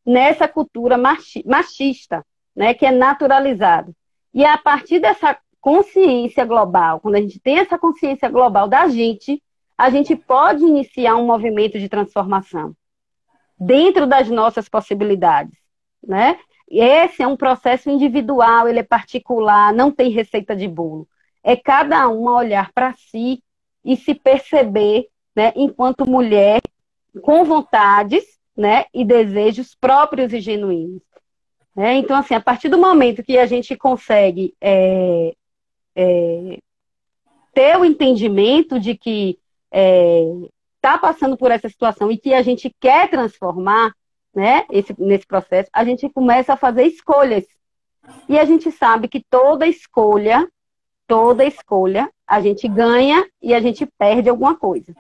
nessa 0.05 0.47
cultura 0.47 0.95
machista, 0.95 2.23
né? 2.57 2.73
Que 2.73 2.87
é 2.87 2.91
naturalizado. 2.91 3.95
E 4.33 4.43
a 4.43 4.57
partir 4.57 4.99
dessa 4.99 5.37
consciência 5.61 6.43
global, 6.43 6.99
quando 6.99 7.15
a 7.15 7.21
gente 7.21 7.39
tem 7.39 7.59
essa 7.59 7.77
consciência 7.77 8.27
global 8.27 8.67
da 8.67 8.87
gente, 8.87 9.41
a 9.77 9.91
gente 9.91 10.15
pode 10.15 10.63
iniciar 10.63 11.15
um 11.15 11.25
movimento 11.27 11.77
de 11.77 11.87
transformação 11.87 12.75
dentro 13.59 14.07
das 14.07 14.27
nossas 14.29 14.67
possibilidades, 14.67 15.55
né? 16.03 16.39
Esse 16.69 17.23
é 17.23 17.27
um 17.27 17.37
processo 17.37 17.89
individual, 17.89 18.67
ele 18.67 18.79
é 18.79 18.83
particular, 18.83 19.73
não 19.73 19.91
tem 19.91 20.09
receita 20.09 20.55
de 20.55 20.67
bolo. 20.67 21.07
É 21.43 21.55
cada 21.55 22.07
uma 22.09 22.35
olhar 22.35 22.73
para 22.73 22.93
si 22.93 23.41
e 23.85 23.95
se 23.95 24.13
perceber, 24.13 25.07
né, 25.33 25.53
enquanto 25.55 26.09
mulher 26.09 26.61
com 27.21 27.45
vontades, 27.45 28.37
né, 28.55 28.85
e 28.93 29.05
desejos 29.05 29.73
próprios 29.75 30.33
e 30.33 30.41
genuínos. 30.41 31.01
Né? 31.77 31.97
Então, 31.97 32.17
assim, 32.17 32.33
a 32.33 32.41
partir 32.41 32.69
do 32.69 32.77
momento 32.79 33.21
que 33.21 33.37
a 33.37 33.45
gente 33.45 33.77
consegue 33.77 34.55
é, 34.59 35.35
é, 35.95 36.57
ter 37.53 37.77
o 37.77 37.85
entendimento 37.85 38.79
de 38.79 38.97
que 38.97 39.37
está 39.71 39.79
é, 39.79 40.23
tá 40.81 40.97
passando 40.97 41.37
por 41.37 41.51
essa 41.51 41.69
situação 41.69 42.11
e 42.11 42.17
que 42.17 42.33
a 42.33 42.41
gente 42.41 42.75
quer 42.79 43.07
transformar 43.11 43.93
né, 44.33 44.65
esse, 44.71 44.95
nesse 44.97 45.27
processo, 45.27 45.69
a 45.71 45.85
gente 45.85 46.09
começa 46.09 46.53
a 46.53 46.57
fazer 46.57 46.83
escolhas. 46.87 47.45
E 48.27 48.39
a 48.39 48.45
gente 48.45 48.71
sabe 48.71 49.07
que 49.07 49.23
toda 49.29 49.67
escolha, 49.67 50.49
toda 51.05 51.45
escolha, 51.45 52.11
a 52.25 52.41
gente 52.41 52.67
ganha 52.67 53.23
e 53.39 53.53
a 53.53 53.59
gente 53.59 53.85
perde 53.85 54.29
alguma 54.29 54.55
coisa. 54.55 54.95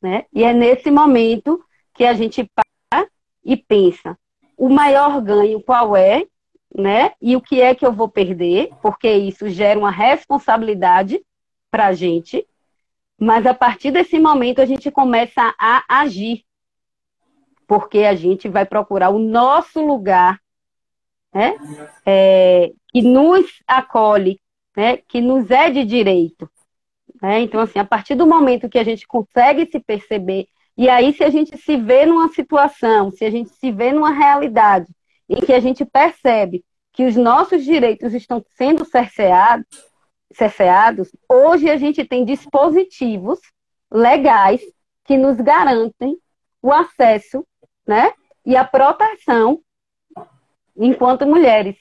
Né? 0.00 0.24
E 0.32 0.42
é 0.42 0.54
nesse 0.54 0.90
momento 0.90 1.62
que 1.92 2.04
a 2.06 2.14
gente 2.14 2.50
para 2.54 3.06
e 3.44 3.58
pensa, 3.58 4.16
o 4.58 4.68
maior 4.68 5.22
ganho 5.22 5.62
qual 5.62 5.96
é, 5.96 6.26
né? 6.74 7.12
E 7.22 7.36
o 7.36 7.40
que 7.40 7.62
é 7.62 7.74
que 7.74 7.86
eu 7.86 7.92
vou 7.92 8.08
perder? 8.08 8.70
Porque 8.82 9.10
isso 9.10 9.48
gera 9.48 9.78
uma 9.78 9.90
responsabilidade 9.90 11.24
para 11.70 11.86
a 11.86 11.92
gente, 11.92 12.46
mas 13.18 13.46
a 13.46 13.54
partir 13.54 13.92
desse 13.92 14.18
momento 14.18 14.60
a 14.60 14.66
gente 14.66 14.90
começa 14.90 15.54
a 15.58 15.84
agir. 15.88 16.44
Porque 17.66 18.00
a 18.00 18.14
gente 18.14 18.48
vai 18.48 18.66
procurar 18.66 19.10
o 19.10 19.18
nosso 19.18 19.80
lugar, 19.80 20.40
né? 21.32 21.56
É, 22.04 22.72
que 22.88 23.02
nos 23.02 23.46
acolhe, 23.66 24.40
né? 24.76 24.96
que 24.96 25.20
nos 25.20 25.50
é 25.50 25.70
de 25.70 25.84
direito. 25.84 26.50
Né? 27.22 27.40
Então, 27.40 27.60
assim, 27.60 27.78
a 27.78 27.84
partir 27.84 28.14
do 28.14 28.26
momento 28.26 28.68
que 28.68 28.78
a 28.78 28.84
gente 28.84 29.06
consegue 29.06 29.70
se 29.70 29.78
perceber, 29.78 30.48
e 30.78 30.88
aí 30.88 31.12
se 31.12 31.24
a 31.24 31.28
gente 31.28 31.58
se 31.58 31.76
vê 31.76 32.06
numa 32.06 32.28
situação, 32.28 33.10
se 33.10 33.24
a 33.24 33.30
gente 33.30 33.50
se 33.50 33.72
vê 33.72 33.92
numa 33.92 34.12
realidade 34.12 34.86
em 35.28 35.40
que 35.40 35.52
a 35.52 35.58
gente 35.58 35.84
percebe 35.84 36.64
que 36.92 37.04
os 37.04 37.16
nossos 37.16 37.64
direitos 37.64 38.14
estão 38.14 38.44
sendo 38.56 38.84
cerceados, 38.84 39.66
cerceados, 40.32 41.10
hoje 41.28 41.68
a 41.68 41.76
gente 41.76 42.04
tem 42.04 42.24
dispositivos 42.24 43.40
legais 43.90 44.60
que 45.04 45.16
nos 45.16 45.36
garantem 45.38 46.16
o 46.62 46.72
acesso 46.72 47.44
né, 47.84 48.12
e 48.46 48.56
a 48.56 48.64
proteção 48.64 49.60
enquanto 50.76 51.26
mulheres. 51.26 51.76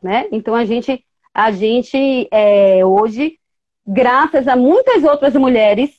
Né? 0.00 0.28
Então 0.30 0.54
a 0.54 0.64
gente, 0.64 1.04
a 1.34 1.50
gente 1.50 2.28
é, 2.30 2.86
hoje, 2.86 3.40
graças 3.84 4.46
a 4.46 4.54
muitas 4.54 5.02
outras 5.02 5.34
mulheres, 5.34 5.90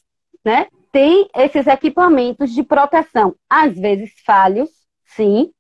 né, 0.46 0.68
tem 0.92 1.30
esses 1.36 1.68
equipamentos 1.68 2.54
de 2.54 2.64
proteção, 2.64 3.36
às 3.50 3.78
vezes 3.78 4.12
falhos, 4.26 4.70
sim, 5.06 5.52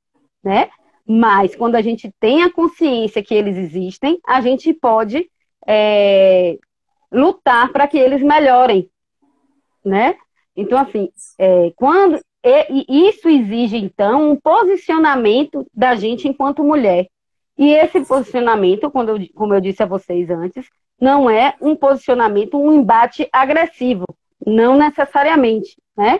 né? 0.43 0.69
Mas 1.07 1.55
quando 1.55 1.75
a 1.75 1.81
gente 1.81 2.13
tem 2.19 2.43
a 2.43 2.51
consciência 2.51 3.23
que 3.23 3.33
eles 3.33 3.57
existem, 3.57 4.19
a 4.27 4.41
gente 4.41 4.73
pode 4.73 5.29
é, 5.67 6.57
lutar 7.11 7.71
para 7.71 7.87
que 7.87 7.97
eles 7.97 8.21
melhorem, 8.21 8.89
né? 9.83 10.15
Então, 10.55 10.77
assim, 10.77 11.09
é, 11.37 11.71
quando 11.75 12.19
e, 12.43 13.09
isso 13.09 13.29
exige, 13.29 13.77
então, 13.77 14.31
um 14.31 14.35
posicionamento 14.35 15.65
da 15.73 15.95
gente 15.95 16.27
enquanto 16.27 16.63
mulher. 16.63 17.07
E 17.57 17.71
esse 17.73 18.03
posicionamento, 18.05 18.89
quando 18.89 19.09
eu, 19.09 19.27
como 19.35 19.53
eu 19.53 19.61
disse 19.61 19.83
a 19.83 19.85
vocês 19.85 20.29
antes, 20.29 20.67
não 20.99 21.29
é 21.29 21.55
um 21.61 21.75
posicionamento, 21.75 22.57
um 22.57 22.73
embate 22.73 23.27
agressivo. 23.31 24.05
Não 24.45 24.77
necessariamente, 24.77 25.77
né? 25.95 26.19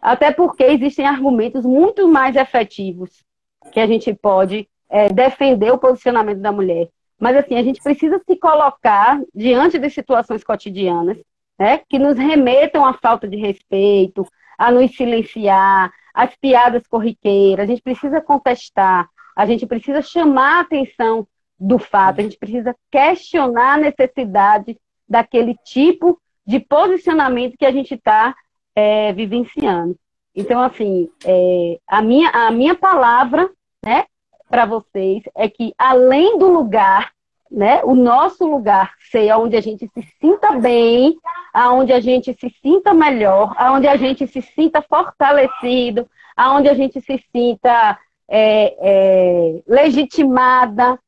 Até 0.00 0.32
porque 0.32 0.62
existem 0.64 1.06
argumentos 1.06 1.64
muito 1.64 2.06
mais 2.06 2.36
efetivos 2.36 3.24
que 3.72 3.80
a 3.80 3.86
gente 3.86 4.14
pode 4.14 4.68
é, 4.88 5.08
defender 5.08 5.72
o 5.72 5.78
posicionamento 5.78 6.40
da 6.40 6.52
mulher. 6.52 6.88
Mas 7.18 7.36
assim, 7.36 7.56
a 7.56 7.62
gente 7.62 7.82
precisa 7.82 8.20
se 8.24 8.36
colocar 8.36 9.20
diante 9.34 9.78
de 9.78 9.90
situações 9.90 10.44
cotidianas, 10.44 11.18
né, 11.58 11.80
que 11.88 11.98
nos 11.98 12.16
remetam 12.18 12.84
à 12.84 12.92
falta 12.92 13.26
de 13.26 13.36
respeito, 13.36 14.26
a 14.58 14.70
nos 14.70 14.94
silenciar, 14.94 15.90
as 16.12 16.34
piadas 16.36 16.86
corriqueiras, 16.86 17.64
a 17.64 17.66
gente 17.66 17.82
precisa 17.82 18.20
contestar, 18.20 19.08
a 19.34 19.46
gente 19.46 19.66
precisa 19.66 20.02
chamar 20.02 20.58
a 20.58 20.60
atenção 20.60 21.26
do 21.58 21.78
fato, 21.78 22.20
a 22.20 22.22
gente 22.22 22.38
precisa 22.38 22.74
questionar 22.90 23.74
a 23.74 23.78
necessidade 23.78 24.78
daquele 25.08 25.54
tipo 25.64 26.20
de 26.46 26.60
posicionamento 26.60 27.56
que 27.58 27.66
a 27.66 27.72
gente 27.72 27.94
está 27.94 28.34
é, 28.74 29.12
vivenciando. 29.12 29.96
Então, 30.34 30.60
assim, 30.62 31.08
é, 31.24 31.78
a, 31.86 32.02
minha, 32.02 32.28
a 32.30 32.50
minha 32.50 32.74
palavra 32.74 33.50
né, 33.84 34.04
para 34.48 34.66
vocês 34.66 35.22
é 35.34 35.48
que, 35.48 35.74
além 35.78 36.38
do 36.38 36.46
lugar, 36.46 37.10
né, 37.50 37.82
o 37.84 37.94
nosso 37.94 38.44
lugar 38.44 38.92
ser 39.10 39.32
onde 39.32 39.56
a 39.56 39.60
gente 39.60 39.88
se 39.88 40.02
sinta 40.20 40.52
bem, 40.52 41.16
aonde 41.52 41.92
a 41.92 42.00
gente 42.00 42.34
se 42.34 42.54
sinta 42.60 42.92
melhor, 42.92 43.54
aonde 43.56 43.88
a 43.88 43.96
gente 43.96 44.26
se 44.26 44.42
sinta 44.42 44.82
fortalecido, 44.82 46.08
aonde 46.36 46.68
a 46.68 46.74
gente 46.74 47.00
se 47.00 47.24
sinta 47.32 47.98
é, 48.28 48.76
é, 48.80 49.62
legitimada, 49.66 50.98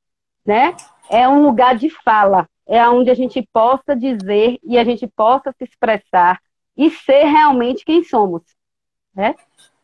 né? 0.47 0.75
É 1.11 1.29
um 1.29 1.43
lugar 1.43 1.77
de 1.77 1.91
fala, 1.91 2.49
é 2.67 2.87
onde 2.89 3.11
a 3.11 3.15
gente 3.15 3.47
possa 3.53 3.97
dizer 3.97 4.59
e 4.63 4.79
a 4.79 4.85
gente 4.85 5.07
possa 5.07 5.53
se 5.57 5.65
expressar 5.65 6.39
e 6.77 6.91
ser 6.91 7.25
realmente 7.25 7.85
quem 7.85 8.05
somos, 8.05 8.43
né? 9.15 9.35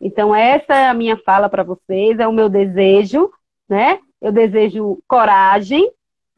Então 0.00 0.34
essa 0.34 0.74
é 0.74 0.88
a 0.88 0.94
minha 0.94 1.16
fala 1.16 1.48
para 1.48 1.62
vocês, 1.62 2.18
é 2.18 2.28
o 2.28 2.32
meu 2.32 2.48
desejo, 2.48 3.30
né? 3.68 3.98
Eu 4.20 4.30
desejo 4.30 4.98
coragem, 5.08 5.90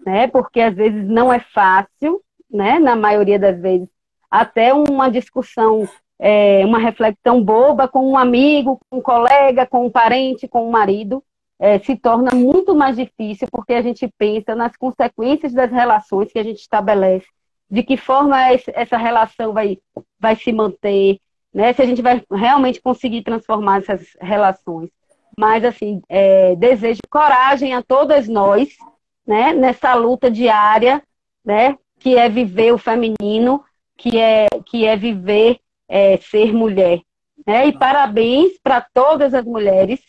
né? 0.05 0.28
Porque 0.28 0.61
às 0.61 0.74
vezes 0.74 1.07
não 1.07 1.32
é 1.32 1.41
fácil, 1.41 2.22
né? 2.51 2.78
Na 2.78 2.95
maioria 2.95 3.39
das 3.39 3.61
vezes, 3.61 3.89
até 4.30 4.72
uma 4.72 5.11
discussão, 5.11 5.89
é, 6.18 6.64
uma 6.64 6.78
reflexão 6.78 7.43
boba 7.43 7.89
com 7.89 8.09
um 8.09 8.16
amigo, 8.16 8.80
com 8.89 8.99
um 8.99 9.03
colega, 9.03 9.66
com 9.66 9.87
um 9.87 9.91
parente, 9.91 10.49
com 10.49 10.66
um 10.66 10.70
marido, 10.70 11.22
é, 11.59 11.78
se 11.78 11.96
torna 11.96 12.32
muito 12.34 12.74
mais 12.74 12.96
difícil 12.96 13.48
porque 13.50 13.72
a 13.72 13.82
gente 13.82 14.09
pensa 14.18 14.54
nas 14.54 14.76
consequências 14.76 15.52
das 15.52 15.70
relações 15.70 16.32
que 16.32 16.38
a 16.38 16.42
gente 16.42 16.61
estabelece, 16.61 17.26
de 17.70 17.82
que 17.82 17.96
forma 17.96 18.36
essa 18.52 18.96
relação 18.96 19.52
vai, 19.52 19.78
vai 20.18 20.36
se 20.36 20.52
manter, 20.52 21.18
né? 21.52 21.72
Se 21.72 21.82
a 21.82 21.86
gente 21.86 22.02
vai 22.02 22.22
realmente 22.30 22.80
conseguir 22.80 23.22
transformar 23.22 23.78
essas 23.78 24.07
relações. 24.20 24.90
Mas, 25.38 25.64
assim, 25.64 26.00
é, 26.09 26.54
desejo 26.57 27.00
coragem 27.11 27.74
a 27.74 27.82
todas 27.82 28.28
nós, 28.28 28.68
né? 29.26 29.52
Nessa 29.52 29.94
luta 29.94 30.30
diária, 30.30 31.02
né? 31.44 31.76
Que 31.98 32.16
é 32.16 32.28
viver 32.28 32.72
o 32.72 32.78
feminino, 32.78 33.64
que 33.96 34.18
é, 34.18 34.46
que 34.66 34.84
é 34.84 34.96
viver 34.96 35.59
é, 35.88 36.18
ser 36.18 36.52
mulher. 36.52 37.00
Né? 37.46 37.68
E 37.68 37.72
parabéns 37.78 38.59
para 38.62 38.80
todas 38.80 39.34
as 39.34 39.44
mulheres 39.44 40.00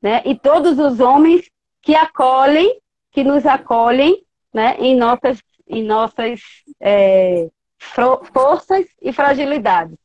né? 0.00 0.22
e 0.24 0.34
todos 0.34 0.78
os 0.78 1.00
homens 1.00 1.50
que 1.82 1.94
acolhem, 1.94 2.80
que 3.10 3.24
nos 3.24 3.46
acolhem 3.46 4.24
né? 4.52 4.76
em 4.78 4.96
nossas, 4.96 5.42
em 5.66 5.82
nossas 5.82 6.40
é, 6.80 7.48
forças 7.78 8.86
e 9.00 9.12
fragilidades. 9.12 9.96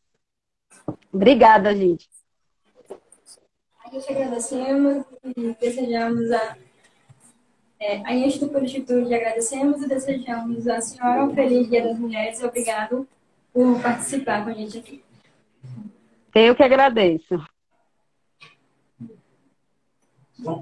Obrigada, 1.11 1.75
gente. 1.75 2.09
A 3.85 3.89
gente 3.89 4.11
agradecemos 4.11 5.03
e 5.35 5.55
desejamos 5.59 6.31
a. 6.31 6.57
É, 7.79 7.97
a 8.05 8.13
Instituto 8.13 8.53
Polititude 8.53 9.13
agradecemos 9.13 9.81
e 9.81 9.87
desejamos 9.87 10.67
a 10.67 10.79
senhora 10.81 11.25
um 11.25 11.33
feliz 11.33 11.67
Dia 11.67 11.83
das 11.83 11.97
Mulheres 11.97 12.39
e 12.39 12.45
obrigado 12.45 13.07
por 13.51 13.81
participar 13.81 14.43
com 14.43 14.51
a 14.51 14.53
gente 14.53 14.77
aqui. 14.77 15.03
Eu 16.33 16.55
que 16.55 16.63
agradeço. 16.63 17.43
Bom. 20.41 20.61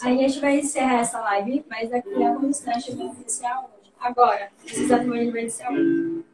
A 0.00 0.10
gente 0.10 0.40
vai 0.40 0.60
encerrar 0.60 1.00
essa 1.00 1.20
live, 1.20 1.64
mas 1.68 1.90
daqui 1.90 2.22
a 2.22 2.30
um 2.30 2.48
instante 2.48 2.90
eu 2.90 2.96
vou 2.96 3.12
iniciar 3.14 3.58
hoje. 3.60 3.92
Agora, 3.98 4.52
exato 4.64 5.04
momento 5.04 5.32
vai 5.32 5.40
iniciar 5.42 5.72
hoje. 5.72 6.24